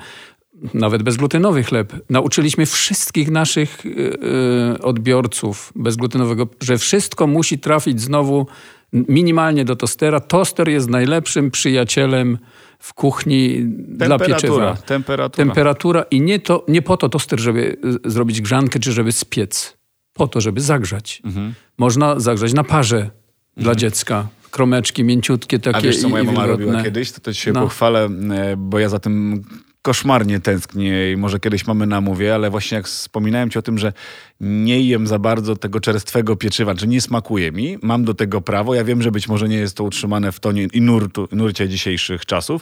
nawet 0.74 1.04
bezglutenowy 1.04 1.64
chleb. 1.64 1.94
Nauczyliśmy 2.10 2.66
wszystkich 2.66 3.32
naszych 3.32 3.86
yy, 3.86 4.82
odbiorców 4.82 5.74
bezglutenowego, 5.76 6.48
że 6.62 6.78
wszystko 6.78 7.28
musi 7.28 7.60
trafić 7.60 8.02
znowu 8.02 8.48
minimalnie 8.94 9.66
do 9.66 9.76
tostera. 9.76 10.20
Toster 10.20 10.70
jest 10.70 10.90
najlepszym 10.90 11.52
przyjacielem 11.52 12.38
w 12.80 12.94
kuchni 12.94 13.64
dla 13.88 14.20
pieczywa. 14.20 14.76
Temperatura. 14.76 15.46
Temperatura 15.46 16.04
i 16.12 16.22
nie, 16.22 16.40
to, 16.40 16.66
nie 16.68 16.82
po 16.82 16.98
to 16.98 17.10
toster, 17.10 17.40
żeby 17.40 17.78
zrobić 18.06 18.42
grzankę 18.42 18.80
czy 18.80 18.92
żeby 18.92 19.12
spiec. 19.12 19.78
Po 20.14 20.28
to, 20.28 20.42
żeby 20.42 20.62
zagrzać. 20.62 21.22
Mhm. 21.26 21.54
Można 21.78 22.20
zagrzać 22.20 22.54
na 22.54 22.64
parze 22.64 22.98
mhm. 22.98 23.12
dla 23.56 23.76
dziecka 23.76 24.28
kromeczki 24.58 25.04
mięciutkie 25.04 25.60
takie. 25.60 25.78
A 25.78 25.82
wiesz, 25.82 26.02
co 26.02 26.10
moja 26.10 26.24
mama 26.24 26.46
robiła 26.46 26.84
kiedyś? 26.84 27.12
To, 27.12 27.22
to 27.22 27.34
się 27.34 27.52
no. 27.52 27.62
pochwalę, 27.62 28.06
e, 28.06 28.56
bo 28.58 28.80
ja 28.80 28.90
za 28.90 29.00
tym 29.00 29.44
koszmarnie 29.82 30.40
tęsknię 30.40 31.12
i 31.12 31.18
może 31.18 31.40
kiedyś 31.40 31.68
mamy 31.68 31.88
namówię, 31.88 32.36
ale 32.36 32.50
właśnie 32.50 32.76
jak 32.76 32.86
wspominałem 32.86 33.50
ci 33.50 33.60
o 33.60 33.62
tym, 33.62 33.78
że 33.78 33.94
nie 34.42 34.82
jem 34.82 35.08
za 35.08 35.20
bardzo 35.20 35.56
tego 35.56 35.80
czerstwego 35.80 36.36
pieczywa, 36.36 36.74
że 36.78 36.88
nie 36.88 37.02
smakuje 37.02 37.52
mi, 37.52 37.78
mam 37.82 38.06
do 38.06 38.14
tego 38.14 38.42
prawo. 38.42 38.76
Ja 38.76 38.84
wiem, 38.84 39.02
że 39.02 39.12
być 39.12 39.28
może 39.28 39.50
nie 39.50 39.56
jest 39.56 39.78
to 39.78 39.84
utrzymane 39.84 40.32
w 40.32 40.40
tonie 40.40 40.68
i 40.74 40.82
nurtu, 40.82 41.28
nurcie 41.32 41.70
dzisiejszych 41.70 42.26
czasów, 42.26 42.62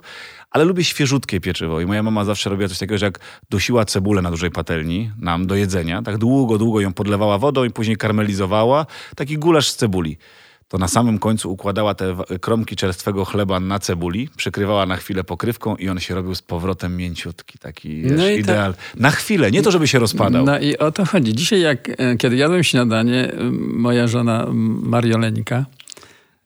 ale 0.51 0.65
lubię 0.65 0.83
świeżutkie 0.83 1.39
pieczywo 1.39 1.81
i 1.81 1.85
moja 1.85 2.03
mama 2.03 2.25
zawsze 2.25 2.49
robiła 2.49 2.69
coś 2.69 2.77
takiego, 2.77 2.97
że 2.97 3.05
jak 3.05 3.19
dusiła 3.49 3.85
cebulę 3.85 4.21
na 4.21 4.31
dużej 4.31 4.51
patelni 4.51 5.11
nam 5.19 5.47
do 5.47 5.55
jedzenia, 5.55 6.01
tak 6.01 6.17
długo, 6.17 6.57
długo 6.57 6.81
ją 6.81 6.93
podlewała 6.93 7.37
wodą 7.37 7.63
i 7.63 7.69
później 7.69 7.97
karmelizowała, 7.97 8.85
taki 9.15 9.37
gulasz 9.37 9.69
z 9.69 9.75
cebuli 9.75 10.17
to 10.67 10.77
na 10.77 10.87
samym 10.87 11.19
końcu 11.19 11.51
układała 11.51 11.95
te 11.95 12.15
kromki 12.41 12.75
czerstwego 12.75 13.25
chleba 13.25 13.59
na 13.59 13.79
cebuli, 13.79 14.29
przykrywała 14.37 14.85
na 14.85 14.97
chwilę 14.97 15.23
pokrywką 15.23 15.75
i 15.75 15.89
on 15.89 15.99
się 15.99 16.15
robił 16.15 16.35
z 16.35 16.41
powrotem 16.41 16.97
mięciutki, 16.97 17.59
taki 17.59 17.97
no 17.97 18.23
wiesz, 18.23 18.39
ideal. 18.39 18.73
Na 18.95 19.11
chwilę, 19.11 19.51
nie 19.51 19.61
to, 19.61 19.71
żeby 19.71 19.87
się 19.87 19.99
rozpadał. 19.99 20.45
No 20.45 20.59
i 20.59 20.77
o 20.77 20.91
to 20.91 21.05
chodzi. 21.05 21.33
Dzisiaj, 21.33 21.61
jak, 21.61 21.89
e, 21.89 22.17
kiedy 22.17 22.35
jadłem 22.35 22.63
śniadanie, 22.63 23.31
moja 23.59 24.07
żona 24.07 24.47
Marioleńka 24.83 25.65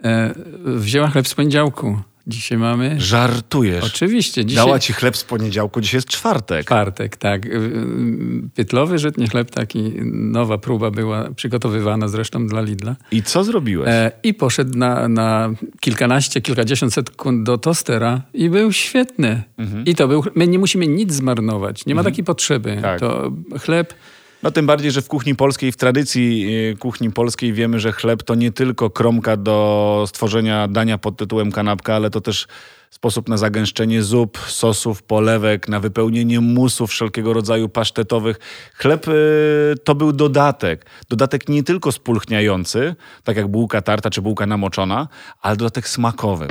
e, 0.03 0.33
wzięła 0.65 1.07
chleb 1.07 1.27
z 1.27 1.35
poniedziałku 1.35 1.99
Dzisiaj 2.29 2.57
mamy. 2.57 2.95
Żartujesz. 2.97 3.83
Oczywiście. 3.83 4.45
Dzisiaj... 4.45 4.65
Dała 4.65 4.79
ci 4.79 4.93
chleb 4.93 5.17
z 5.17 5.23
poniedziałku, 5.23 5.81
dzisiaj 5.81 5.97
jest 5.97 6.07
czwartek. 6.07 6.65
Czwartek, 6.65 7.17
tak. 7.17 7.45
Y, 7.45 7.49
y, 7.49 8.49
pytlowy 8.55 8.99
żytni 8.99 9.27
chleb, 9.27 9.51
taki 9.51 9.91
nowa 10.11 10.57
próba 10.57 10.91
była 10.91 11.29
przygotowywana 11.35 12.07
zresztą 12.07 12.47
dla 12.47 12.61
Lidla. 12.61 12.95
I 13.11 13.23
co 13.23 13.43
zrobiłeś? 13.43 13.89
E, 13.89 14.11
I 14.23 14.33
poszedł 14.33 14.77
na, 14.77 15.07
na 15.07 15.49
kilkanaście, 15.79 16.41
kilkadziesiąt 16.41 16.93
sekund 16.93 17.43
do 17.43 17.57
tostera 17.57 18.21
i 18.33 18.49
był 18.49 18.71
świetny. 18.71 19.43
Mhm. 19.57 19.85
I 19.85 19.95
to 19.95 20.07
był. 20.07 20.23
My 20.35 20.47
nie 20.47 20.59
musimy 20.59 20.87
nic 20.87 21.13
zmarnować. 21.13 21.85
Nie 21.85 21.95
ma 21.95 22.01
mhm. 22.01 22.13
takiej 22.13 22.25
potrzeby. 22.25 22.79
Tak. 22.81 22.99
To 22.99 23.31
chleb 23.59 23.93
no 24.43 24.51
tym 24.51 24.67
bardziej, 24.67 24.91
że 24.91 25.01
w 25.01 25.07
kuchni 25.07 25.35
polskiej, 25.35 25.71
w 25.71 25.77
tradycji 25.77 26.47
y, 26.71 26.77
kuchni 26.77 27.11
polskiej 27.11 27.53
wiemy, 27.53 27.79
że 27.79 27.91
chleb 27.91 28.23
to 28.23 28.35
nie 28.35 28.51
tylko 28.51 28.89
kromka 28.89 29.37
do 29.37 30.05
stworzenia 30.07 30.67
dania 30.67 30.97
pod 30.97 31.17
tytułem 31.17 31.51
kanapka, 31.51 31.95
ale 31.95 32.09
to 32.09 32.21
też 32.21 32.47
sposób 32.89 33.29
na 33.29 33.37
zagęszczenie 33.37 34.03
zup, 34.03 34.37
sosów, 34.37 35.03
polewek, 35.03 35.67
na 35.67 35.79
wypełnienie 35.79 36.39
musów 36.39 36.89
wszelkiego 36.89 37.33
rodzaju 37.33 37.69
pasztetowych. 37.69 38.39
Chleb 38.73 39.07
y, 39.07 39.75
to 39.83 39.95
był 39.95 40.11
dodatek. 40.11 40.85
Dodatek 41.09 41.49
nie 41.49 41.63
tylko 41.63 41.91
spulchniający, 41.91 42.95
tak 43.23 43.37
jak 43.37 43.47
bułka 43.47 43.81
tarta 43.81 44.09
czy 44.09 44.21
bułka 44.21 44.45
namoczona, 44.45 45.07
ale 45.41 45.57
dodatek 45.57 45.87
smakowy. 45.87 46.47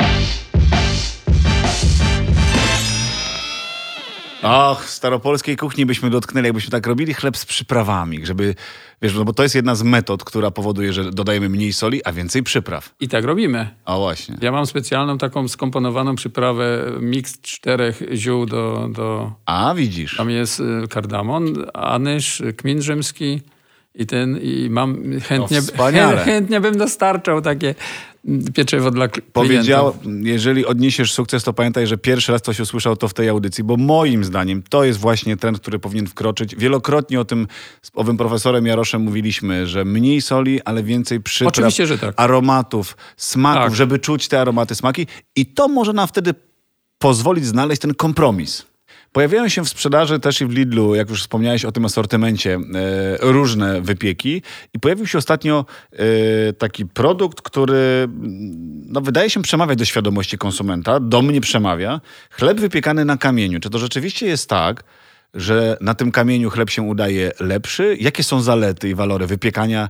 Och, 4.43 4.85
staropolskiej 4.85 5.57
kuchni 5.57 5.87
byśmy 5.87 6.11
dotknęli, 6.11 6.47
jakbyśmy 6.47 6.71
tak 6.71 6.87
robili 6.87 7.15
chleb 7.15 7.37
z 7.37 7.47
przyprawami, 7.47 8.27
żeby, 8.27 8.55
wiesz, 9.03 9.15
no 9.15 9.25
bo 9.25 9.33
to 9.33 9.43
jest 9.43 9.55
jedna 9.55 9.75
z 9.75 9.83
metod, 9.83 10.25
która 10.25 10.51
powoduje, 10.51 10.93
że 10.93 11.11
dodajemy 11.11 11.49
mniej 11.49 11.73
soli, 11.73 12.05
a 12.05 12.13
więcej 12.13 12.43
przypraw. 12.43 12.95
I 13.01 13.09
tak 13.09 13.25
robimy. 13.25 13.69
O 13.85 13.99
właśnie. 13.99 14.37
Ja 14.41 14.53
mam 14.53 14.67
specjalną 14.67 15.19
taką 15.19 15.49
skomponowaną 15.49 16.15
przyprawę, 16.15 16.85
miks 17.01 17.41
czterech 17.41 18.03
ziół 18.15 18.47
do... 18.47 18.89
do... 18.93 19.33
A, 19.47 19.75
widzisz. 19.75 20.17
Tam 20.17 20.31
jest 20.31 20.61
y, 20.61 20.89
kardamon, 20.89 21.67
anyż, 21.75 22.43
kmin 22.57 22.83
rzymski 22.83 23.41
i 23.95 24.07
ten, 24.07 24.39
i 24.43 24.71
mam 24.71 25.21
chętnie, 25.21 25.61
no, 25.93 26.17
chętnie 26.25 26.61
bym 26.61 26.79
dostarczał 26.79 27.43
takie 27.43 27.75
pieczywo 28.55 28.91
dla 28.91 29.09
klientów. 29.09 29.33
Powiedział, 29.33 29.95
jeżeli 30.23 30.67
odniesiesz 30.67 31.13
sukces, 31.13 31.45
to 31.45 31.53
pamiętaj, 31.53 31.87
że 31.87 31.99
pierwszy 31.99 32.33
raz 32.33 32.43
coś 32.43 32.61
usłyszał 32.61 32.97
to 32.97 33.09
w 33.09 33.15
tej 33.15 33.29
audycji, 33.29 33.65
bo 33.65 33.77
moim 33.77 34.25
zdaniem 34.25 34.63
to 34.71 34.85
jest 34.85 34.99
właśnie 34.99 35.37
trend, 35.37 35.61
który 35.61 35.79
powinien 35.79 36.07
wkroczyć. 36.07 36.57
Wielokrotnie 36.57 37.21
o 37.21 37.25
tym 37.25 37.47
z 37.83 37.91
owym 37.95 38.17
profesorem 38.17 38.67
Jaroszem 38.67 39.03
mówiliśmy, 39.03 39.67
że 39.67 39.85
mniej 39.85 40.23
soli, 40.23 40.63
ale 40.63 40.83
więcej 40.83 41.21
przypraw, 41.21 41.53
Oczywiście, 41.53 41.87
że 41.87 41.99
tak. 41.99 42.15
aromatów, 42.17 42.97
smaków, 43.17 43.63
tak. 43.63 43.75
żeby 43.75 43.99
czuć 43.99 44.29
te 44.29 44.41
aromaty, 44.41 44.75
smaki 44.75 45.07
i 45.37 45.47
to 45.47 45.69
może 45.69 45.93
nam 45.93 46.09
wtedy 46.09 46.35
pozwolić 46.99 47.47
znaleźć 47.47 47.81
ten 47.83 47.95
kompromis. 47.95 48.68
Pojawiają 49.13 49.49
się 49.49 49.65
w 49.65 49.69
sprzedaży 49.69 50.21
też 50.21 50.41
i 50.41 50.47
w 50.47 50.51
Lidlu, 50.51 50.95
jak 50.95 51.11
już 51.11 51.23
wspomniałeś 51.23 51.65
o 51.65 51.73
tym 51.73 51.85
asortymencie, 51.85 52.55
e, 52.55 52.59
różne 53.21 53.81
wypieki. 53.81 54.43
I 54.75 54.79
pojawił 54.79 55.07
się 55.07 55.19
ostatnio 55.19 55.65
e, 55.93 56.53
taki 56.53 56.87
produkt, 56.87 57.41
który 57.43 58.09
no, 58.87 59.01
wydaje 59.01 59.31
się 59.31 59.43
przemawiać 59.43 59.79
do 59.79 59.85
świadomości 59.85 60.39
konsumenta, 60.39 61.01
do 61.01 61.23
mnie 61.23 61.41
przemawia. 61.41 62.01
Chleb 62.31 62.61
wypiekany 62.61 63.05
na 63.05 63.17
kamieniu. 63.17 63.61
Czy 63.61 63.71
to 63.71 63.79
rzeczywiście 63.79 64.27
jest 64.27 64.49
tak, 64.49 64.85
że 65.35 65.77
na 65.81 65.95
tym 65.95 66.13
kamieniu 66.13 66.51
chleb 66.51 66.71
się 66.71 66.83
udaje 66.83 67.33
lepszy? 67.41 67.97
Jakie 68.01 68.25
są 68.25 68.41
zalety 68.41 68.89
i 68.89 68.95
walory 68.95 69.27
wypiekania 69.27 69.89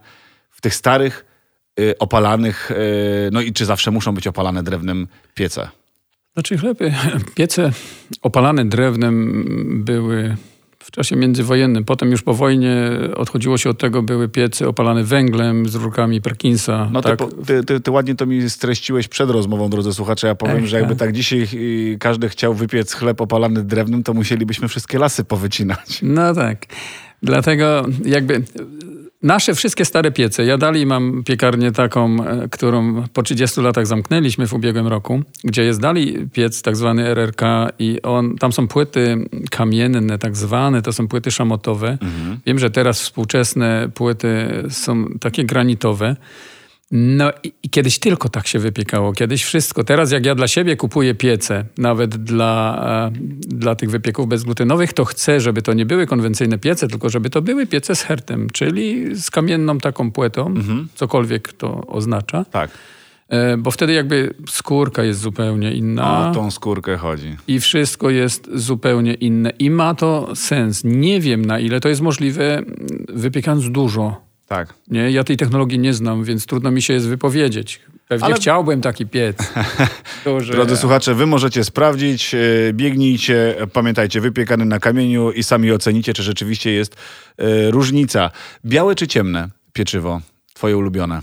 w 0.50 0.61
tych 0.61 0.74
starych, 0.74 1.24
e, 1.81 1.98
opalanych, 1.98 2.70
no 3.33 3.40
i 3.40 3.52
czy 3.52 3.64
zawsze 3.64 3.90
muszą 3.90 4.14
być 4.14 4.26
opalane 4.26 4.62
drewnem 4.62 5.09
piece? 5.35 5.68
Znaczy 6.38 6.59
chleby, 6.59 6.92
piece 7.35 7.72
opalane 8.22 8.64
drewnem 8.64 9.44
były 9.85 10.37
w 10.79 10.90
czasie 10.90 11.16
międzywojennym. 11.16 11.85
Potem 11.85 12.11
już 12.11 12.22
po 12.22 12.35
wojnie 12.35 12.90
odchodziło 13.16 13.59
się 13.59 13.70
od 13.70 13.79
tego, 13.79 14.03
były 14.03 14.29
piecy 14.29 14.68
opalane 14.68 15.05
węglem 15.05 15.68
z 15.68 15.74
rurkami 15.74 16.20
Perkinsa. 16.20 16.88
No 16.92 17.03
tak. 17.03 17.18
ty, 17.46 17.64
ty, 17.64 17.81
ty, 17.81 17.90
ładnie 17.90 18.14
to 18.14 18.27
mi 18.27 18.51
streściłeś 18.51 19.09
przed 19.09 19.31
rozmową, 19.31 19.70
drodzy 19.70 19.94
słuchacze. 19.94 20.27
Ja 20.27 20.35
powiem, 20.35 20.57
Ech, 20.57 20.66
że 20.66 20.79
jakby 20.79 20.96
tak 20.96 21.12
dzisiaj 21.12 21.48
każdy 22.01 22.29
chciał 22.29 22.55
wypiec 22.55 22.92
chleb 22.92 23.20
opalany 23.20 23.64
drewnem, 23.64 24.03
to 24.03 24.14
musielibyśmy 24.14 24.68
wszystkie 24.68 24.98
lasy 24.98 25.24
powycinać. 25.24 26.01
No 26.03 26.35
tak. 26.35 26.66
Dlatego 27.22 27.87
jakby 28.05 28.42
Nasze 29.22 29.54
wszystkie 29.54 29.85
stare 29.85 30.11
piece. 30.12 30.44
Ja 30.44 30.59
dalej 30.59 30.87
mam 30.87 31.24
piekarnię 31.24 31.72
taką, 31.72 32.24
e, 32.24 32.48
którą 32.48 33.04
po 33.12 33.22
30 33.22 33.61
latach 33.61 33.87
zamknęliśmy 33.87 34.46
w 34.46 34.54
ubiegłym 34.54 34.87
roku, 34.87 35.22
gdzie 35.44 35.64
jest 35.64 35.81
dalej 35.81 36.28
piec 36.33 36.62
tak 36.62 36.76
zwany 36.76 37.07
RRK 37.07 37.68
i 37.78 38.02
on, 38.02 38.37
tam 38.37 38.52
są 38.52 38.68
płyty 38.68 39.28
kamienne 39.50 40.18
tak 40.18 40.37
zwane, 40.37 40.83
to 40.83 40.92
są 40.92 41.09
płyty 41.09 41.31
szamotowe. 41.31 41.98
Mhm. 42.02 42.38
Wiem, 42.46 42.59
że 42.59 42.70
teraz 42.70 43.00
współczesne 43.00 43.88
płyty 43.94 44.62
są 44.70 45.04
takie 45.20 45.44
granitowe. 45.44 46.16
No 46.90 47.33
i, 47.42 47.70
kiedyś 47.70 47.98
tylko 47.98 48.29
tak 48.29 48.46
się 48.46 48.59
wypiekało, 48.59 49.12
kiedyś 49.12 49.44
wszystko. 49.44 49.85
Teraz 49.85 50.12
jak 50.12 50.27
ja 50.27 50.35
dla 50.35 50.48
siebie 50.48 50.77
kupuję 50.77 51.14
piece, 51.14 51.64
nawet 51.79 52.16
dla, 52.16 52.81
e, 53.07 53.18
dla 53.40 53.74
tych 53.74 53.90
wypieków 53.90 54.29
bezglutenowych, 54.29 54.92
to 54.92 55.05
chcę, 55.05 55.40
żeby 55.40 55.62
to 55.62 55.72
nie 55.72 55.87
były 55.87 56.07
konwencyjne 56.07 56.59
piece, 56.59 56.88
tylko 56.88 57.09
żeby 57.09 57.31
to 57.31 57.42
były 57.42 57.66
piece 57.66 57.94
z 57.94 58.03
hertem, 58.03 58.51
czyli 58.53 59.16
z 59.16 59.31
kamienną 59.31 59.79
taką 59.79 60.12
płytą, 60.12 60.46
mhm. 60.46 60.88
cokolwiek 60.94 61.53
to 61.53 61.87
oznacza. 61.87 62.44
Tak. 62.44 62.70
E, 63.29 63.57
bo 63.57 63.70
wtedy 63.70 63.92
jakby 63.92 64.35
skórka 64.48 65.05
jest 65.05 65.20
zupełnie 65.20 65.72
inna. 65.72 66.31
O 66.31 66.35
tą 66.35 66.51
skórkę 66.51 66.96
chodzi. 66.96 67.37
I 67.48 67.61
wszystko 67.61 68.11
jest 68.11 68.51
zupełnie 68.55 69.14
inne. 69.14 69.51
I 69.59 69.70
ma 69.70 69.94
to 69.94 70.37
sens. 70.37 70.85
Nie 70.85 71.20
wiem 71.20 71.44
na 71.44 71.59
ile 71.59 71.81
to 71.81 71.88
jest 71.88 72.01
możliwe, 72.01 72.62
wypiekając 73.09 73.70
dużo 73.70 74.27
tak. 74.48 74.74
Nie, 74.88 75.11
ja 75.11 75.24
tej 75.24 75.37
technologii 75.37 75.78
nie 75.78 75.94
znam, 75.94 76.24
więc 76.24 76.46
trudno 76.46 76.70
mi 76.70 76.82
się 76.82 76.94
jest 76.94 77.08
wypowiedzieć. 77.08 77.80
Pewnie 78.08 78.26
Ale... 78.26 78.34
chciałbym 78.34 78.80
taki 78.80 79.06
piec. 79.06 79.37
Duży. 80.24 80.52
Drodzy 80.52 80.76
słuchacze, 80.76 81.14
wy 81.14 81.26
możecie 81.26 81.64
sprawdzić, 81.64 82.34
e, 82.34 82.38
biegnijcie, 82.72 83.56
pamiętajcie, 83.72 84.20
wypiekany 84.20 84.64
na 84.64 84.80
kamieniu 84.80 85.30
i 85.30 85.42
sami 85.42 85.72
ocenicie, 85.72 86.14
czy 86.14 86.22
rzeczywiście 86.22 86.70
jest 86.72 86.94
y, 87.40 87.70
różnica. 87.70 88.30
Białe 88.64 88.94
czy 88.94 89.06
ciemne 89.06 89.48
pieczywo, 89.72 90.20
twoje 90.54 90.76
ulubione? 90.76 91.20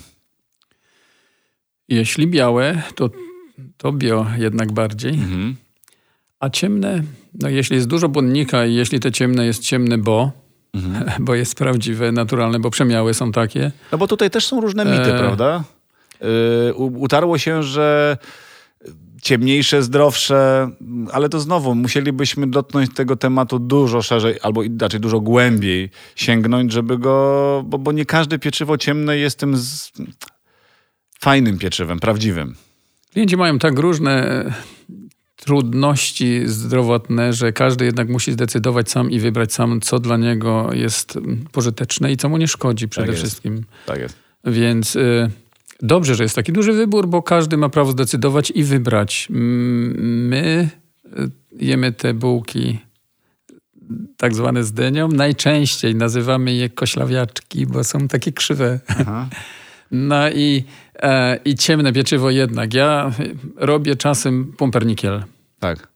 Jeśli 1.87 2.27
białe, 2.27 2.81
to, 2.95 3.09
to 3.77 3.91
bio 3.91 4.25
jednak 4.37 4.71
bardziej. 4.71 5.13
Mhm. 5.13 5.55
A 6.39 6.49
ciemne, 6.49 7.03
no 7.33 7.49
jeśli 7.49 7.75
jest 7.75 7.87
dużo 7.87 8.09
błonnika 8.09 8.65
i 8.65 8.73
jeśli 8.73 8.99
te 8.99 9.11
ciemne 9.11 9.45
jest 9.45 9.63
ciemne 9.63 9.97
bo, 9.97 10.31
mhm. 10.75 11.05
bo 11.25 11.35
jest 11.35 11.55
prawdziwe, 11.55 12.11
naturalne, 12.11 12.59
bo 12.59 12.69
przemiały 12.69 13.13
są 13.13 13.31
takie. 13.31 13.71
No 13.91 13.97
bo 13.97 14.07
tutaj 14.07 14.29
też 14.29 14.45
są 14.45 14.61
różne 14.61 14.85
mity, 14.85 15.13
e... 15.13 15.19
prawda? 15.19 15.63
Yy, 16.21 16.73
utarło 16.73 17.37
się, 17.37 17.63
że 17.63 18.17
ciemniejsze, 19.25 19.83
zdrowsze, 19.83 20.69
ale 21.11 21.29
to 21.29 21.39
znowu 21.39 21.75
musielibyśmy 21.75 22.47
dotknąć 22.47 22.93
tego 22.93 23.15
tematu 23.15 23.59
dużo 23.59 24.01
szerzej, 24.01 24.35
albo 24.41 24.63
inaczej 24.63 24.99
dużo 24.99 25.19
głębiej 25.19 25.89
sięgnąć, 26.15 26.71
żeby 26.71 26.97
go, 26.97 27.63
bo, 27.65 27.77
bo 27.77 27.91
nie 27.91 28.05
każde 28.05 28.39
pieczywo 28.39 28.77
ciemne 28.77 29.17
jest 29.17 29.39
tym 29.39 29.57
z... 29.57 29.91
fajnym 31.19 31.57
pieczywem, 31.57 31.99
prawdziwym. 31.99 32.55
Klienci 33.13 33.37
mają 33.37 33.59
tak 33.59 33.79
różne 33.79 34.45
trudności 35.45 36.41
zdrowotne, 36.45 37.33
że 37.33 37.53
każdy 37.53 37.85
jednak 37.85 38.09
musi 38.09 38.31
zdecydować 38.31 38.91
sam 38.91 39.11
i 39.11 39.19
wybrać 39.19 39.53
sam, 39.53 39.81
co 39.81 39.99
dla 39.99 40.17
niego 40.17 40.69
jest 40.73 41.19
pożyteczne 41.51 42.11
i 42.11 42.17
co 42.17 42.29
mu 42.29 42.37
nie 42.37 42.47
szkodzi 42.47 42.87
przede 42.87 43.07
tak 43.07 43.15
wszystkim. 43.15 43.63
Tak 43.85 43.99
jest. 43.99 44.15
Więc 44.45 44.95
y, 44.95 45.31
dobrze, 45.81 46.15
że 46.15 46.23
jest 46.23 46.35
taki 46.35 46.53
duży 46.53 46.73
wybór, 46.73 47.07
bo 47.07 47.21
każdy 47.21 47.57
ma 47.57 47.69
prawo 47.69 47.91
zdecydować 47.91 48.51
i 48.55 48.63
wybrać. 48.63 49.27
My 49.29 50.69
y, 51.05 51.29
jemy 51.59 51.91
te 51.91 52.13
bułki 52.13 52.79
tak 54.17 54.35
zwane 54.35 54.63
z 54.63 54.71
dynią. 54.71 55.07
Najczęściej 55.07 55.95
nazywamy 55.95 56.53
je 56.53 56.69
koślawiaczki, 56.69 57.65
bo 57.65 57.83
są 57.83 58.07
takie 58.07 58.31
krzywe. 58.31 58.79
Aha. 58.87 59.27
No 59.91 60.29
i, 60.29 60.63
e, 60.95 61.39
i 61.45 61.55
ciemne 61.55 61.93
pieczywo 61.93 62.29
jednak. 62.29 62.73
Ja 62.73 63.11
robię 63.55 63.95
czasem 63.95 64.53
pumpernikiel. 64.57 65.23
Tak. 65.65 65.87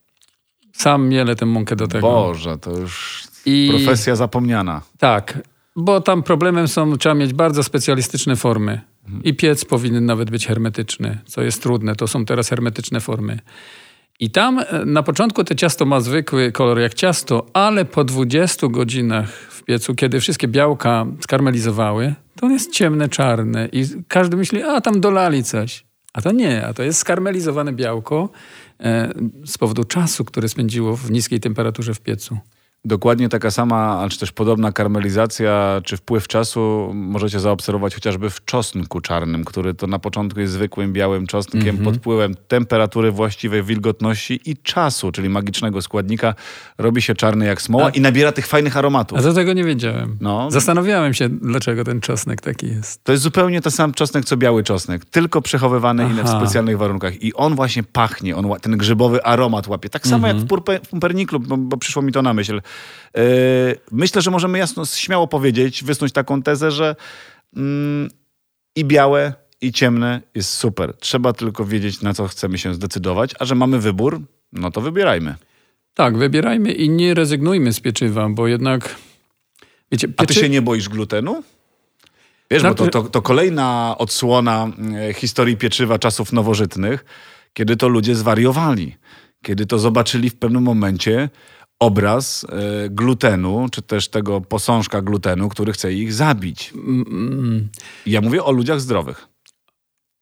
Sam 0.74 1.10
mielę 1.10 1.36
tę 1.36 1.46
mąkę 1.46 1.76
do 1.76 1.88
tego. 1.88 2.08
Boże, 2.08 2.58
to 2.58 2.72
już 2.72 3.24
I, 3.46 3.70
profesja 3.72 4.16
zapomniana. 4.16 4.82
Tak, 4.98 5.40
bo 5.76 6.02
tam 6.02 6.24
problemem 6.24 6.68
są, 6.68 6.98
trzeba 6.98 7.16
mieć 7.16 7.34
bardzo 7.34 7.64
specjalistyczne 7.64 8.36
formy. 8.36 8.82
Mhm. 9.06 9.24
I 9.24 9.34
piec 9.34 9.66
powinien 9.66 10.06
nawet 10.06 10.30
być 10.30 10.48
hermetyczny, 10.48 11.20
co 11.26 11.42
jest 11.42 11.64
trudne. 11.64 11.96
To 11.96 12.08
są 12.08 12.26
teraz 12.26 12.50
hermetyczne 12.50 13.00
formy. 13.00 13.40
I 14.20 14.32
tam 14.32 14.60
e, 14.60 14.86
na 14.86 15.04
początku 15.04 15.44
to 15.44 15.56
ciasto 15.56 15.86
ma 15.86 16.02
zwykły 16.02 16.52
kolor 16.52 16.80
jak 16.80 16.94
ciasto, 16.94 17.46
ale 17.54 17.86
po 17.86 18.04
20 18.04 18.68
godzinach 18.68 19.30
w 19.30 19.64
piecu, 19.64 19.96
kiedy 19.96 20.20
wszystkie 20.20 20.48
białka 20.48 21.06
skarmelizowały, 21.22 22.16
to 22.36 22.46
on 22.46 22.52
jest 22.52 22.72
ciemne, 22.72 23.10
czarne 23.10 23.70
i 23.72 23.86
każdy 24.08 24.38
myśli, 24.38 24.64
a 24.64 24.82
tam 24.82 25.02
dolali 25.02 25.44
coś. 25.44 25.89
A 26.14 26.22
to 26.22 26.32
nie, 26.32 26.66
a 26.66 26.74
to 26.74 26.84
jest 26.84 27.00
skarmelizowane 27.00 27.74
białko 27.74 28.30
e, 28.80 29.14
z 29.46 29.58
powodu 29.58 29.84
czasu, 29.84 30.26
który 30.26 30.50
spędziło 30.50 30.96
w 30.96 31.12
niskiej 31.12 31.40
temperaturze 31.40 31.94
w 31.94 32.00
piecu. 32.00 32.38
Dokładnie 32.86 33.30
taka 33.30 33.52
sama, 33.52 34.08
czy 34.10 34.20
też 34.20 34.32
podobna 34.32 34.72
karmelizacja, 34.72 35.82
czy 35.84 35.98
wpływ 35.98 36.28
czasu 36.28 36.92
możecie 36.94 37.40
zaobserwować 37.40 37.96
chociażby 37.96 38.30
w 38.30 38.46
czosnku 38.46 39.02
czarnym, 39.02 39.46
który 39.46 39.74
to 39.74 39.88
na 39.88 40.00
początku 40.00 40.40
jest 40.40 40.54
zwykłym 40.54 40.94
białym 40.94 41.28
czosnkiem 41.28 41.62
mm 41.62 41.78
-hmm. 41.78 41.84
pod 41.84 41.98
wpływem 41.98 42.36
temperatury 42.48 43.12
właściwej, 43.12 43.64
wilgotności 43.64 44.40
i 44.46 44.58
czasu, 44.58 45.12
czyli 45.12 45.30
magicznego 45.30 45.82
składnika, 45.82 46.36
robi 46.78 47.02
się 47.02 47.16
czarny 47.16 47.46
jak 47.46 47.62
smoła 47.62 47.86
a, 47.86 47.90
i 47.90 48.02
nabiera 48.02 48.32
tych 48.32 48.48
fajnych 48.48 48.78
aromatów. 48.78 49.20
A 49.20 49.22
do 49.22 49.34
tego 49.34 49.54
nie 49.54 49.64
wiedziałem. 49.64 50.18
No. 50.22 50.52
Zastanawiałem 50.52 51.14
się, 51.14 51.30
dlaczego 51.30 51.84
ten 51.84 52.02
czosnek 52.02 52.42
taki 52.42 52.68
jest. 52.68 53.04
To 53.04 53.12
jest 53.12 53.24
zupełnie 53.24 53.62
ten 53.62 53.72
sam 53.72 53.94
czosnek, 53.94 54.26
co 54.26 54.38
biały 54.38 54.64
czosnek, 54.64 55.06
tylko 55.06 55.42
przechowywany 55.42 56.10
Aha. 56.12 56.24
w 56.24 56.42
specjalnych 56.42 56.78
warunkach. 56.78 57.24
I 57.24 57.34
on 57.34 57.56
właśnie 57.56 57.84
pachnie, 57.84 58.36
on 58.36 58.50
ten 58.62 58.78
grzybowy 58.78 59.24
aromat 59.24 59.68
łapie. 59.68 59.90
Tak 59.90 60.08
samo 60.08 60.28
mm 60.28 60.38
-hmm. 60.48 60.70
jak 60.70 60.82
w, 60.84 60.90
pumperniklu, 60.90 61.40
bo, 61.40 61.58
bo 61.58 61.78
przyszło 61.78 62.02
mi 62.02 62.12
to 62.12 62.22
na 62.22 62.34
myśl 62.34 62.62
myślę, 63.92 64.22
że 64.22 64.32
możemy 64.32 64.58
jasno, 64.58 64.86
śmiało 64.86 65.28
powiedzieć, 65.28 65.84
wysnuć 65.84 66.14
taką 66.14 66.42
tezę, 66.42 66.72
że 66.72 66.96
mm, 67.56 68.10
i 68.76 68.86
białe, 68.86 69.34
i 69.62 69.72
ciemne 69.72 70.22
jest 70.36 70.50
super. 70.50 70.94
Trzeba 71.00 71.34
tylko 71.34 71.66
wiedzieć, 71.66 72.02
na 72.02 72.14
co 72.14 72.28
chcemy 72.28 72.58
się 72.58 72.74
zdecydować, 72.74 73.32
a 73.40 73.46
że 73.46 73.56
mamy 73.56 73.80
wybór, 73.80 74.22
no 74.54 74.72
to 74.72 74.82
wybierajmy. 74.82 75.36
Tak, 75.94 76.18
wybierajmy 76.18 76.72
i 76.72 76.90
nie 76.90 77.14
rezygnujmy 77.14 77.74
z 77.74 77.80
pieczywa, 77.80 78.30
bo 78.30 78.48
jednak. 78.48 78.96
Wiecie, 79.92 80.08
pieczy... 80.08 80.24
A 80.24 80.26
ty 80.26 80.34
się 80.34 80.50
nie 80.50 80.62
boisz 80.62 80.90
glutenu? 80.90 81.44
Wiesz, 82.52 82.64
bo 82.64 82.76
to, 82.76 82.88
to, 82.88 83.04
to 83.04 83.22
kolejna 83.22 83.96
odsłona 83.98 84.72
e, 85.10 85.14
historii 85.14 85.58
pieczywa 85.58 86.00
czasów 86.00 86.34
nowożytnych, 86.34 87.06
kiedy 87.54 87.78
to 87.78 87.88
ludzie 87.88 88.16
zwariowali. 88.16 88.96
Kiedy 89.42 89.66
to 89.66 89.80
zobaczyli 89.80 90.30
w 90.30 90.36
pewnym 90.36 90.64
momencie, 90.64 91.30
obraz 91.80 92.44
y, 92.44 92.90
glutenu, 92.90 93.68
czy 93.72 93.82
też 93.82 94.08
tego 94.08 94.42
posążka 94.42 95.02
glutenu, 95.02 95.50
który 95.50 95.74
chce 95.74 95.94
ich 95.94 96.14
zabić. 96.14 96.74
Mm. 96.76 97.70
Ja 98.06 98.22
mówię 98.22 98.44
o 98.44 98.52
ludziach 98.52 98.82
zdrowych. 98.82 99.28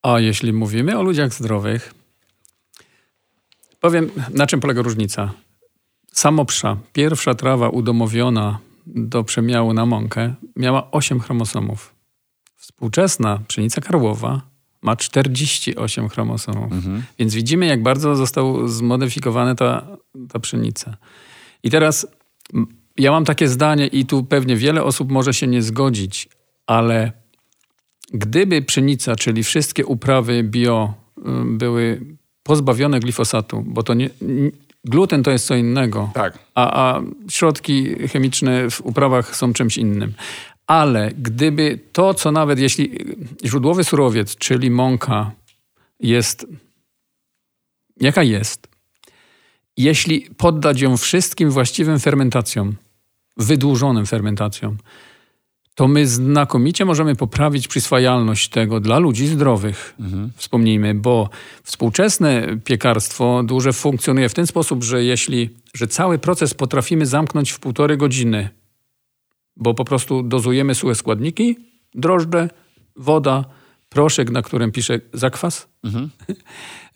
A 0.02 0.20
jeśli 0.20 0.54
mówimy 0.54 0.98
o 0.98 1.04
ludziach 1.04 1.34
zdrowych, 1.34 1.93
powiem, 3.80 4.10
na 4.34 4.48
czym 4.48 4.60
polega 4.60 4.82
różnica. 4.82 5.32
Samopsza, 6.12 6.78
pierwsza 6.93 7.34
trawa 7.34 7.70
udomowiona 7.70 8.60
do 8.86 9.24
przemiału 9.24 9.74
na 9.74 9.86
mąkę, 9.86 10.34
miała 10.56 10.91
8 10.91 11.20
chromosomów. 11.20 11.96
Współczesna 12.56 13.39
pszenica 13.48 13.82
karłowa 13.82 14.41
ma 14.82 14.96
48 14.96 16.10
chromosomów. 16.10 16.72
Mhm. 16.72 17.04
Więc 17.20 17.34
widzimy, 17.34 17.65
jak 17.65 17.84
bardzo 17.84 18.15
została 18.15 18.67
zmodyfikowana 18.67 19.56
ta, 19.56 19.88
ta 20.30 20.39
pszenica. 20.39 20.98
I 21.63 21.70
teraz 21.70 22.08
ja 22.98 23.12
mam 23.12 23.26
takie 23.26 23.48
zdanie, 23.48 23.88
i 23.88 24.06
tu 24.06 24.24
pewnie 24.24 24.56
wiele 24.56 24.84
osób 24.84 25.12
może 25.12 25.34
się 25.34 25.48
nie 25.48 25.62
zgodzić, 25.62 26.30
ale 26.67 27.12
gdyby 28.13 28.62
pszenica, 28.62 29.15
czyli 29.15 29.43
wszystkie 29.43 29.86
uprawy 29.86 30.43
bio 30.43 30.93
były 31.46 32.02
pozbawione 32.43 33.00
glifosatu, 33.00 33.63
bo 33.67 33.84
to 33.84 33.93
nie, 33.93 34.10
gluten 34.86 35.24
to 35.24 35.32
jest 35.32 35.48
co 35.48 35.56
innego, 35.56 36.12
tak. 36.13 36.39
a, 36.56 36.96
a 36.96 37.02
środki 37.30 38.08
chemiczne 38.08 38.70
w 38.70 38.82
uprawach 38.82 39.36
są 39.36 39.54
czymś 39.54 39.78
innym. 39.78 40.13
Ale 40.67 41.12
gdyby 41.17 41.80
to, 41.91 42.13
co 42.13 42.32
nawet 42.32 42.60
jeśli 42.60 42.91
źródłowy 43.46 43.84
surowiec, 43.84 44.36
czyli 44.36 44.72
mąka, 44.72 45.32
jest 46.00 46.48
jaka 48.02 48.24
jest, 48.24 48.67
jeśli 49.78 50.22
poddać 50.38 50.82
ją 50.82 50.98
wszystkim 50.98 51.52
właściwym 51.52 52.00
fermentacjom, 52.00 52.76
wydłużonym 53.38 54.06
fermentacją, 54.06 54.78
to 55.78 55.88
my 55.88 56.08
znakomicie 56.08 56.86
możemy 56.86 57.16
poprawić 57.16 57.68
przyswajalność 57.68 58.50
tego 58.50 58.80
dla 58.80 59.00
ludzi 59.00 59.28
zdrowych. 59.28 59.96
Mhm. 60.00 60.32
Wspomnijmy, 60.36 60.94
bo 60.96 61.30
współczesne 61.63 62.58
piekarstwo 62.63 63.44
duże 63.44 63.74
funkcjonuje 63.74 64.30
w 64.30 64.34
ten 64.34 64.48
sposób, 64.48 64.84
że 64.84 65.04
jeśli, 65.04 65.50
że 65.74 65.88
cały 65.88 66.20
proces 66.20 66.54
potrafimy 66.54 67.06
zamknąć 67.06 67.52
w 67.52 67.60
półtorej 67.60 67.98
godziny, 67.98 68.50
bo 69.56 69.74
po 69.74 69.86
prostu 69.86 70.24
dozujemy 70.24 70.76
suche 70.76 70.96
składniki, 70.96 71.58
drożdże, 71.96 72.50
woda, 72.96 73.46
proszek, 73.98 74.30
na 74.30 74.42
którym 74.42 74.72
pisze 74.72 75.00
zakwas. 75.14 75.68
Mhm. 75.84 76.10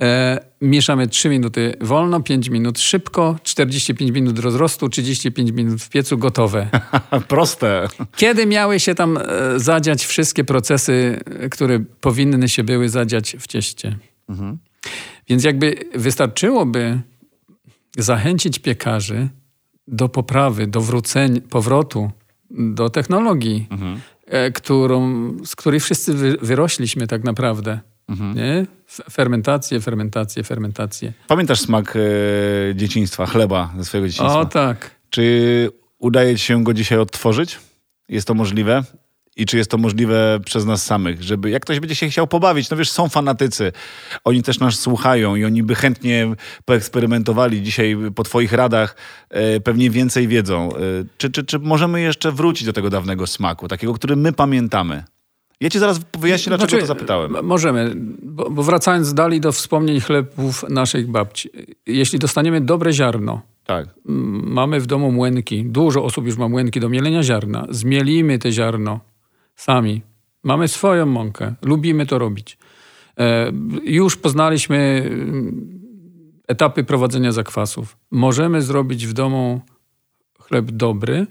E, 0.02 0.40
mieszamy 0.62 1.08
3 1.08 1.30
minuty 1.30 1.74
wolno, 1.82 2.22
5 2.22 2.50
minut 2.50 2.80
szybko, 2.80 3.36
45 3.44 4.12
minut 4.12 4.40
rozrostu, 4.40 4.90
35 4.90 5.52
minut 5.52 5.82
w 5.82 5.90
piecu, 5.90 6.18
gotowe. 6.18 6.70
Proste. 7.28 7.88
Kiedy 8.16 8.46
miały 8.46 8.80
się 8.80 8.96
tam 8.96 9.18
e, 9.18 9.24
zadziać 9.60 10.06
wszystkie 10.06 10.44
procesy, 10.44 11.20
które 11.52 11.80
powinny 11.80 12.50
się 12.50 12.64
były 12.64 12.90
zadziać 12.90 13.36
w 13.40 13.48
cieście? 13.48 13.98
Mhm. 14.30 14.58
Więc 15.30 15.44
jakby 15.44 15.76
wystarczyłoby 15.96 17.02
zachęcić 17.98 18.60
piekarzy 18.60 19.30
do 19.88 20.10
poprawy, 20.10 20.68
do 20.68 20.82
wrócenia, 20.82 21.42
powrotu 21.50 22.12
do 22.50 22.90
technologii, 22.90 23.68
mhm. 23.72 24.00
E, 24.32 24.52
którą, 24.52 25.32
z 25.46 25.56
której 25.56 25.80
wszyscy 25.80 26.14
wyrośliśmy 26.42 27.08
tak 27.08 27.24
naprawdę. 27.24 27.80
Mhm. 28.10 28.36
Nie? 28.36 28.66
Fermentację, 29.12 29.82
fermentację, 29.82 30.44
fermentację. 30.44 31.14
Pamiętasz 31.28 31.60
smak 31.60 31.96
e, 31.96 32.00
dzieciństwa, 32.76 33.26
chleba 33.26 33.74
ze 33.78 33.86
swojego 33.86 34.08
dzieciństwa? 34.08 34.40
O 34.40 34.46
tak. 34.46 34.96
Czy 35.10 35.70
udaje 36.00 36.36
ci 36.36 36.46
się 36.46 36.64
go 36.64 36.74
dzisiaj 36.74 37.00
odtworzyć? 37.00 37.60
Jest 38.10 38.28
to 38.28 38.34
możliwe? 38.34 38.84
I 39.36 39.46
czy 39.46 39.58
jest 39.58 39.72
to 39.72 39.78
możliwe 39.78 40.40
przez 40.46 40.66
nas 40.66 40.86
samych, 40.86 41.24
żeby 41.24 41.50
jak 41.50 41.62
ktoś 41.62 41.80
będzie 41.80 41.96
się 41.96 42.10
chciał 42.10 42.28
pobawić, 42.28 42.70
no 42.70 42.78
wiesz, 42.78 42.92
są 42.92 43.10
fanatycy, 43.10 43.72
oni 44.24 44.44
też 44.44 44.60
nas 44.60 44.80
słuchają 44.80 45.36
i 45.36 45.46
oni 45.46 45.64
by 45.64 45.76
chętnie 45.76 46.28
poeksperymentowali 46.66 47.62
dzisiaj 47.62 47.98
po 48.16 48.24
twoich 48.24 48.54
radach, 48.54 48.96
e, 49.30 49.60
pewnie 49.60 49.90
więcej 49.90 50.28
wiedzą. 50.28 50.70
E, 50.76 50.80
czy, 51.18 51.30
czy, 51.30 51.44
czy 51.44 51.60
możemy 51.60 52.02
jeszcze 52.02 52.32
wrócić 52.32 52.66
do 52.66 52.74
tego 52.74 52.90
dawnego 52.90 53.28
smaku, 53.28 53.68
takiego, 53.68 53.94
który 53.94 54.16
my 54.16 54.34
pamiętamy? 54.34 55.04
Ja 55.62 55.70
ci 55.70 55.80
zaraz 55.80 56.00
wyjaśnię, 56.20 56.50
dlaczego 56.50 56.70
znaczy, 56.70 56.82
to 56.82 56.88
zapytałem. 56.88 57.46
Możemy, 57.46 57.94
bo, 58.24 58.50
bo 58.50 58.64
wracając 58.64 59.14
dalej 59.14 59.42
do 59.42 59.52
wspomnień 59.52 60.00
chlebów 60.00 60.66
naszych 60.70 61.08
babci. 61.08 61.50
Jeśli 61.86 62.20
dostaniemy 62.20 62.62
dobre 62.62 62.94
ziarno, 62.94 63.42
tak. 63.66 63.88
mamy 64.06 64.80
w 64.80 64.86
domu 64.86 65.12
młynki, 65.12 65.66
dużo 65.66 66.04
osób 66.04 66.26
już 66.26 66.38
ma 66.38 66.50
młynki 66.50 66.80
do 66.80 66.90
mielenia 66.90 67.24
ziarna, 67.24 67.68
zmielimy 67.70 68.40
te 68.40 68.52
ziarno, 68.52 69.00
sami. 69.62 70.02
Mamy 70.44 70.68
swoją 70.68 71.06
mąkę, 71.06 71.54
lubimy 71.62 72.06
to 72.06 72.20
robić. 72.20 72.58
E, 73.20 73.52
już 73.84 74.18
poznaliśmy 74.18 74.78
mm, 75.06 75.82
etapy 76.48 76.84
prowadzenia 76.84 77.32
zakwasów. 77.32 77.98
Możemy 78.12 78.62
zrobić 78.62 79.08
w 79.08 79.14
domu 79.14 79.62
chleb 80.40 80.72
dobry, 80.72 81.28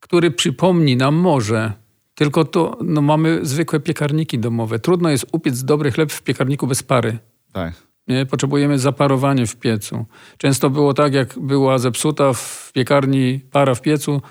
który 0.00 0.30
przypomni 0.30 0.96
nam 0.96 1.14
może, 1.14 1.72
tylko 2.14 2.44
to 2.44 2.78
no, 2.84 3.00
mamy 3.00 3.38
zwykłe 3.42 3.80
piekarniki 3.80 4.38
domowe. 4.38 4.78
Trudno 4.78 5.10
jest 5.10 5.26
upiec 5.32 5.64
dobry 5.64 5.90
chleb 5.90 6.12
w 6.12 6.22
piekarniku 6.22 6.66
bez 6.66 6.82
pary. 6.82 7.18
Tak. 7.52 7.74
Nie? 8.08 8.26
Potrzebujemy 8.26 8.78
zaparowania 8.78 9.46
w 9.46 9.56
piecu. 9.56 10.06
Często 10.38 10.70
było 10.70 10.94
tak, 10.94 11.14
jak 11.14 11.38
była 11.38 11.78
zepsuta 11.78 12.32
w 12.32 12.72
piekarni 12.72 13.40
para 13.50 13.74
w 13.74 13.82
piecu, 13.82 14.22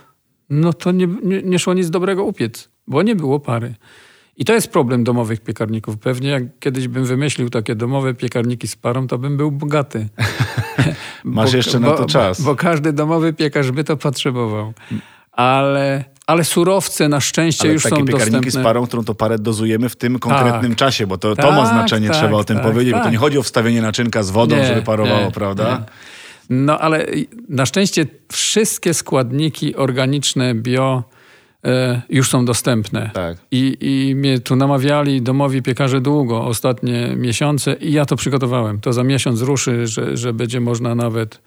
no 0.50 0.74
to 0.74 0.92
nie, 0.92 1.08
nie, 1.24 1.42
nie 1.42 1.60
szło 1.60 1.74
nic 1.74 1.90
dobrego 1.90 2.24
upiec 2.24 2.75
bo 2.88 3.02
nie 3.02 3.16
było 3.16 3.40
pary. 3.40 3.76
I 4.38 4.46
to 4.46 4.54
jest 4.54 4.72
problem 4.72 5.04
domowych 5.04 5.42
piekarników. 5.42 5.98
Pewnie 5.98 6.30
jak 6.30 6.44
kiedyś 6.60 6.88
bym 6.88 7.06
wymyślił 7.06 7.50
takie 7.50 7.76
domowe 7.76 8.14
piekarniki 8.14 8.68
z 8.68 8.76
parą, 8.76 9.08
to 9.08 9.18
bym 9.18 9.38
był 9.38 9.52
bogaty. 9.52 10.08
Masz 11.24 11.52
bo, 11.52 11.58
jeszcze 11.58 11.80
na 11.80 11.92
to 11.92 12.06
czas. 12.06 12.42
Bo, 12.42 12.50
bo, 12.50 12.56
każdy 12.56 12.94
domowy 12.94 13.34
piekarz 13.34 13.72
by 13.72 13.84
to 13.84 13.98
potrzebował. 13.98 14.74
Ale, 15.32 16.04
ale 16.28 16.44
surowce 16.44 17.10
na 17.10 17.22
szczęście 17.22 17.64
ale 17.64 17.74
już 17.74 17.84
są 17.84 17.90
dostępne. 17.90 18.14
takie 18.14 18.26
piekarniki 18.26 18.52
z 18.52 18.64
parą, 18.64 18.88
którą 18.88 19.04
to 19.04 19.16
parę 19.16 19.40
dozujemy 19.40 19.90
w 19.90 19.96
tym 19.96 20.20
konkretnym 20.20 20.72
tak. 20.72 20.78
czasie, 20.78 21.08
bo 21.08 21.18
to, 21.18 21.36
to 21.36 21.52
ma 21.52 21.64
tak, 21.64 21.74
znaczenie, 21.74 22.08
tak, 22.08 22.18
trzeba 22.18 22.38
o 22.38 22.44
tym 22.44 22.58
tak, 22.58 22.66
powiedzieć, 22.66 22.94
bo 22.94 23.00
to 23.00 23.04
tak. 23.04 23.14
nie 23.14 23.18
chodzi 23.18 23.38
o 23.38 23.44
wstawienie 23.44 23.82
naczynka 23.82 24.24
z 24.24 24.32
wodą, 24.32 24.56
nie, 24.56 24.66
żeby 24.66 24.82
parowało, 24.82 25.26
nie, 25.26 25.32
prawda? 25.32 25.72
Nie. 25.72 25.86
No 26.50 26.80
ale 26.80 27.06
na 27.50 27.66
szczęście 27.66 28.06
wszystkie 28.32 28.94
składniki 28.94 29.76
organiczne, 29.76 30.56
bio 30.56 31.04
już 32.10 32.30
są 32.30 32.46
dostępne. 32.46 33.10
Tak. 33.14 33.38
I, 33.52 33.78
I 33.82 34.16
mnie 34.16 34.40
tu 34.40 34.56
namawiali 34.56 35.22
domowi 35.22 35.62
piekarze 35.62 36.02
długo, 36.02 36.44
ostatnie 36.44 37.14
miesiące 37.18 37.74
i 37.74 37.92
ja 37.92 38.06
to 38.06 38.16
przygotowałem. 38.16 38.80
To 38.80 38.94
za 38.94 39.04
miesiąc 39.04 39.42
ruszy, 39.42 39.88
że, 39.88 40.18
że 40.18 40.34
będzie 40.34 40.60
można 40.60 40.96
nawet 40.96 41.42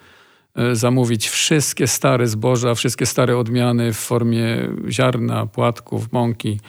e, 0.55 0.77
zamówić 0.77 1.29
wszystkie 1.29 1.87
stare 1.87 2.27
zboża, 2.27 2.75
wszystkie 2.75 3.07
stare 3.07 3.39
odmiany 3.39 3.93
w 3.93 3.97
formie 3.97 4.69
ziarna, 4.89 5.47
płatków, 5.47 6.13
mąki. 6.13 6.61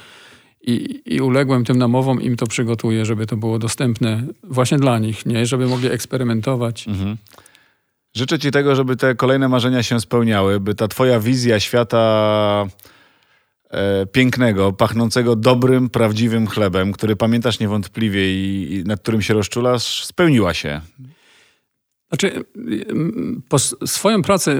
I, 0.62 1.02
I 1.06 1.22
uległem 1.22 1.66
tym 1.66 1.78
namowom, 1.78 2.22
im 2.22 2.36
to 2.36 2.48
przygotuję, 2.48 3.06
żeby 3.06 3.26
to 3.26 3.38
było 3.38 3.60
dostępne 3.60 4.24
właśnie 4.44 4.78
dla 4.78 5.00
nich, 5.00 5.26
nie? 5.26 5.46
Żeby 5.46 5.68
mogli 5.68 5.88
eksperymentować. 5.88 6.88
Mhm. 6.88 7.18
Życzę 8.14 8.40
Ci 8.40 8.52
tego, 8.52 8.76
żeby 8.76 8.96
te 8.96 9.16
kolejne 9.16 9.48
marzenia 9.48 9.84
się 9.84 10.00
spełniały, 10.00 10.60
by 10.60 10.76
ta 10.76 10.88
Twoja 10.88 11.20
wizja 11.20 11.60
świata 11.60 12.68
e, 13.70 14.06
pięknego, 14.06 14.74
pachnącsego 14.74 15.36
dobrym, 15.36 15.90
prawdziwym 15.90 16.48
chlebem, 16.48 16.92
który 16.92 17.16
pamiętasz 17.16 17.60
niewątpliwie 17.60 18.34
i, 18.34 18.74
i 18.74 18.84
nad 18.84 19.02
którym 19.02 19.22
się 19.22 19.34
rozczulasz, 19.34 20.06
spełniła 20.06 20.54
się. 20.54 20.82
Znaczy, 22.10 22.44
po 23.50 23.60
swoją 23.88 24.22
pracę 24.22 24.60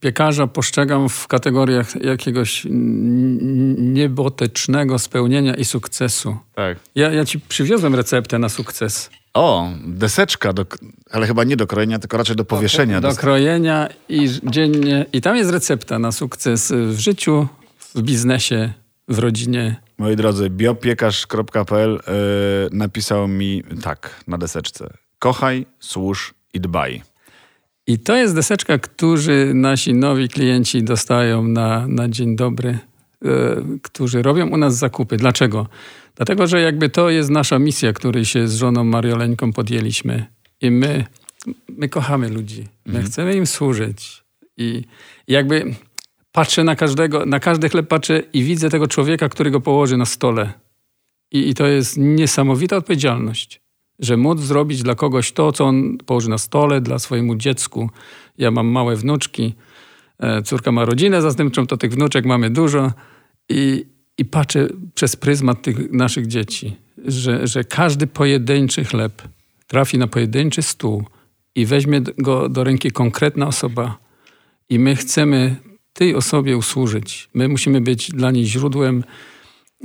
piekarza 0.00 0.46
postrzegam 0.46 1.08
w 1.08 1.26
kategoriach 1.26 2.04
jakiegoś 2.04 2.66
niebotycznego 3.78 4.98
spełnienia 4.98 5.54
i 5.54 5.64
sukcesu. 5.64 6.36
Tak. 6.54 6.78
Ja, 6.94 7.10
ja 7.10 7.24
ci 7.24 7.40
przywiozłem 7.40 7.94
receptę 7.94 8.38
na 8.38 8.48
sukces. 8.48 9.10
O, 9.34 9.70
deseczka, 9.86 10.52
do, 10.52 10.66
ale 11.10 11.26
chyba 11.26 11.44
nie 11.44 11.56
do 11.56 11.66
krojenia, 11.66 11.98
tylko 11.98 12.16
raczej 12.16 12.36
do 12.36 12.44
powieszenia. 12.44 13.00
Do, 13.00 13.08
do 13.08 13.16
krojenia 13.16 13.88
i 14.08 14.28
dziennie. 14.44 15.06
I 15.12 15.20
tam 15.20 15.36
jest 15.36 15.50
recepta 15.50 15.98
na 15.98 16.12
sukces 16.12 16.72
w 16.72 16.98
życiu, 16.98 17.48
w 17.94 18.02
biznesie, 18.02 18.72
w 19.08 19.18
rodzinie. 19.18 19.76
Moi 19.98 20.16
drodzy, 20.16 20.50
biopiekarz.pl 20.50 21.90
yy, 21.90 22.78
napisał 22.78 23.28
mi 23.28 23.62
tak 23.82 24.24
na 24.26 24.38
deseczce. 24.38 24.90
Kochaj, 25.18 25.66
służ 25.80 26.34
i 26.54 26.60
dbaj. 26.60 27.02
I 27.86 27.98
to 27.98 28.16
jest 28.16 28.34
deseczka, 28.34 28.78
którzy 28.78 29.52
nasi 29.54 29.94
nowi 29.94 30.28
klienci 30.28 30.82
dostają 30.82 31.42
na, 31.42 31.86
na 31.88 32.08
dzień 32.08 32.36
dobry, 32.36 32.78
yy, 33.22 33.30
którzy 33.82 34.22
robią 34.22 34.48
u 34.48 34.56
nas 34.56 34.76
zakupy. 34.76 35.16
Dlaczego? 35.16 35.66
Dlatego, 36.16 36.46
że 36.46 36.60
jakby 36.60 36.88
to 36.88 37.10
jest 37.10 37.30
nasza 37.30 37.58
misja, 37.58 37.92
której 37.92 38.24
się 38.24 38.48
z 38.48 38.54
żoną 38.54 38.84
Marioleńką 38.84 39.52
podjęliśmy. 39.52 40.26
I 40.60 40.70
my, 40.70 41.04
my 41.68 41.88
kochamy 41.88 42.28
ludzi. 42.28 42.68
My 42.86 42.92
mhm. 42.92 43.06
chcemy 43.06 43.34
im 43.34 43.46
służyć. 43.46 44.24
I 44.56 44.84
jakby 45.28 45.74
patrzę 46.32 46.64
na 46.64 46.76
każdego, 46.76 47.26
na 47.26 47.40
każdy 47.40 47.68
chleb 47.68 47.88
patrzę 47.88 48.22
i 48.32 48.44
widzę 48.44 48.70
tego 48.70 48.88
człowieka, 48.88 49.28
który 49.28 49.50
go 49.50 49.60
położy 49.60 49.96
na 49.96 50.04
stole. 50.04 50.52
I, 51.30 51.48
I, 51.48 51.54
to 51.54 51.66
jest 51.66 51.96
niesamowita 51.98 52.76
odpowiedzialność, 52.76 53.60
że 53.98 54.16
móc 54.16 54.40
zrobić 54.40 54.82
dla 54.82 54.94
kogoś 54.94 55.32
to, 55.32 55.52
co 55.52 55.64
on 55.64 55.98
położy 55.98 56.30
na 56.30 56.38
stole, 56.38 56.80
dla 56.80 56.98
swojemu 56.98 57.36
dziecku. 57.36 57.90
Ja 58.38 58.50
mam 58.50 58.66
małe 58.66 58.96
wnuczki, 58.96 59.54
e, 60.18 60.42
córka 60.42 60.72
ma 60.72 60.84
rodzinę 60.84 61.22
zastępczą, 61.22 61.66
to 61.66 61.76
tych 61.76 61.92
wnuczek 61.92 62.24
mamy 62.24 62.50
dużo 62.50 62.92
i, 63.48 63.86
i 64.18 64.24
patrzę 64.24 64.68
przez 64.94 65.16
pryzmat 65.16 65.62
tych 65.62 65.92
naszych 65.92 66.26
dzieci, 66.26 66.76
że, 67.04 67.46
że 67.46 67.64
każdy 67.64 68.06
pojedynczy 68.06 68.84
chleb 68.84 69.22
trafi 69.66 69.98
na 69.98 70.06
pojedynczy 70.06 70.62
stół 70.62 71.04
i 71.54 71.66
weźmie 71.66 72.00
go 72.00 72.48
do 72.48 72.64
ręki 72.64 72.90
konkretna 72.90 73.46
osoba 73.46 73.98
i 74.68 74.78
my 74.78 74.96
chcemy 74.96 75.56
tej 75.92 76.14
osobie 76.14 76.56
usłużyć. 76.56 77.28
My 77.34 77.48
musimy 77.48 77.80
być 77.80 78.10
dla 78.10 78.30
niej 78.30 78.46
źródłem 78.46 79.04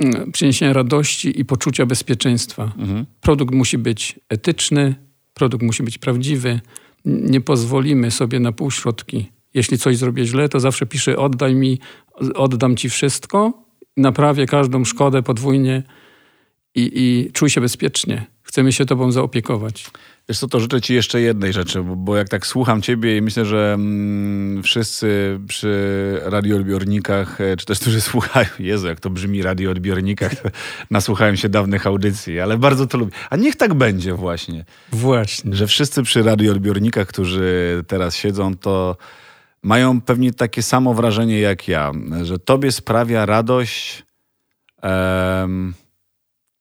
mm, 0.00 0.32
przyniesienia 0.32 0.72
radości 0.72 1.40
i 1.40 1.44
poczucia 1.44 1.86
bezpieczeństwa. 1.86 2.72
Mhm. 2.78 3.06
Produkt 3.20 3.54
musi 3.54 3.78
być 3.78 4.20
etyczny, 4.28 4.94
produkt 5.34 5.64
musi 5.64 5.82
być 5.82 5.98
prawdziwy. 5.98 6.60
Nie 7.04 7.40
pozwolimy 7.40 8.10
sobie 8.10 8.40
na 8.40 8.52
półśrodki. 8.52 9.32
Jeśli 9.54 9.78
coś 9.78 9.96
zrobię 9.96 10.24
źle, 10.24 10.48
to 10.48 10.60
zawsze 10.60 10.86
piszę 10.86 11.16
oddaj 11.16 11.54
mi, 11.54 11.78
oddam 12.34 12.76
ci 12.76 12.90
wszystko, 12.90 13.64
naprawię 13.96 14.46
każdą 14.46 14.84
szkodę 14.84 15.22
podwójnie 15.22 15.82
i, 16.74 16.90
i 16.94 17.32
czuj 17.32 17.50
się 17.50 17.60
bezpiecznie. 17.60 18.26
Chcemy 18.42 18.72
się 18.72 18.86
tobą 18.86 19.12
zaopiekować. 19.12 19.90
Wiesz 20.28 20.38
co, 20.38 20.48
to 20.48 20.60
życzę 20.60 20.80
ci 20.80 20.94
jeszcze 20.94 21.20
jednej 21.20 21.52
rzeczy, 21.52 21.82
bo, 21.82 21.96
bo 21.96 22.16
jak 22.16 22.28
tak 22.28 22.46
słucham 22.46 22.82
ciebie 22.82 23.16
i 23.16 23.22
myślę, 23.22 23.44
że 23.44 23.72
mm, 23.74 24.62
wszyscy 24.62 25.40
przy 25.48 26.20
radioodbiornikach, 26.22 27.40
e, 27.40 27.56
czy 27.56 27.66
też 27.66 27.80
którzy 27.80 28.00
słuchają, 28.10 28.48
Jezu, 28.58 28.86
jak 28.86 29.00
to 29.00 29.10
brzmi 29.10 29.42
radioodbiornikach, 29.42 30.32
nasłuchałem 30.90 31.36
się 31.36 31.48
dawnych 31.48 31.86
audycji, 31.86 32.40
ale 32.40 32.58
bardzo 32.58 32.86
to 32.86 32.98
lubię. 32.98 33.12
A 33.30 33.36
niech 33.36 33.56
tak 33.56 33.74
będzie 33.74 34.14
właśnie. 34.14 34.64
Właśnie. 34.92 35.54
Że 35.54 35.66
wszyscy 35.66 36.02
przy 36.02 36.22
radioodbiornikach, 36.22 37.06
którzy 37.06 37.84
teraz 37.86 38.16
siedzą, 38.16 38.56
to 38.56 38.96
mają 39.62 40.00
pewnie 40.00 40.32
takie 40.32 40.62
samo 40.62 40.94
wrażenie 40.94 41.40
jak 41.40 41.68
ja, 41.68 41.92
że 42.22 42.38
tobie 42.38 42.72
sprawia 42.72 43.26
radość 43.26 44.04
um, 44.82 45.74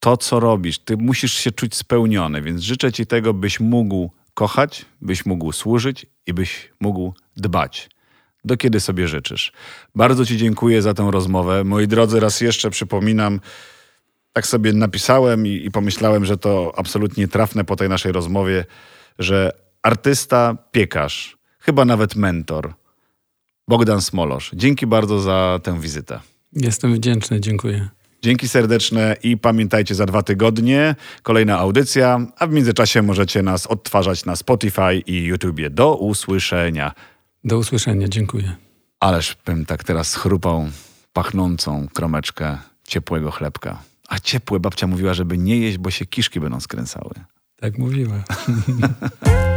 to, 0.05 0.17
co 0.17 0.39
robisz. 0.39 0.79
Ty 0.79 0.97
musisz 0.97 1.33
się 1.33 1.51
czuć 1.51 1.75
spełniony, 1.75 2.41
więc 2.41 2.61
życzę 2.61 2.91
ci 2.91 3.05
tego, 3.05 3.33
byś 3.33 3.59
mógł 3.59 4.11
kochać, 4.33 4.85
byś 5.01 5.25
mógł 5.25 5.51
służyć 5.51 6.05
i 6.27 6.33
byś 6.33 6.71
mógł 6.79 7.13
dbać. 7.37 7.89
Do 8.43 8.57
kiedy 8.57 8.79
sobie 8.79 9.07
życzysz. 9.07 9.51
Bardzo 9.95 10.25
Ci 10.25 10.37
dziękuję 10.37 10.81
za 10.81 10.93
tę 10.93 11.11
rozmowę. 11.11 11.63
Moi 11.63 11.87
drodzy, 11.87 12.19
raz 12.19 12.41
jeszcze 12.41 12.69
przypominam, 12.69 13.39
tak 14.33 14.47
sobie 14.47 14.73
napisałem 14.73 15.47
i, 15.47 15.65
i 15.65 15.71
pomyślałem, 15.71 16.25
że 16.25 16.37
to 16.37 16.73
absolutnie 16.75 17.27
trafne 17.27 17.63
po 17.63 17.75
tej 17.75 17.89
naszej 17.89 18.11
rozmowie, 18.11 18.65
że 19.19 19.51
artysta, 19.81 20.57
piekarz, 20.71 21.37
chyba 21.59 21.85
nawet 21.85 22.15
mentor, 22.15 22.73
Bogdan 23.67 24.01
Smolosz. 24.01 24.51
Dzięki 24.53 24.87
bardzo 24.87 25.19
za 25.19 25.59
tę 25.63 25.79
wizytę. 25.79 26.19
Jestem 26.53 26.93
wdzięczny, 26.93 27.39
dziękuję. 27.39 27.89
Dzięki 28.25 28.47
serdeczne 28.47 29.15
i 29.23 29.37
pamiętajcie 29.37 29.95
za 29.95 30.05
dwa 30.05 30.23
tygodnie 30.23 30.95
kolejna 31.23 31.57
audycja, 31.57 32.27
a 32.37 32.47
w 32.47 32.51
międzyczasie 32.51 33.01
możecie 33.01 33.41
nas 33.43 33.67
odtwarzać 33.67 34.25
na 34.25 34.35
Spotify 34.35 34.95
i 35.07 35.23
YouTubie. 35.23 35.69
Do 35.69 35.95
usłyszenia. 35.95 36.91
Do 37.43 37.57
usłyszenia, 37.57 38.07
dziękuję. 38.07 38.55
Ależ 38.99 39.37
bym 39.45 39.65
tak 39.65 39.83
teraz 39.83 40.15
chrupał 40.15 40.67
pachnącą 41.13 41.87
kromeczkę 41.93 42.57
ciepłego 42.87 43.31
chlebka. 43.31 43.83
A 44.09 44.19
ciepłe 44.19 44.59
babcia 44.59 44.87
mówiła, 44.87 45.13
żeby 45.13 45.37
nie 45.37 45.57
jeść, 45.57 45.77
bo 45.77 45.91
się 45.91 46.05
kiszki 46.05 46.39
będą 46.39 46.59
skręcały. 46.59 47.13
Tak 47.59 47.77
mówiła. 47.77 48.23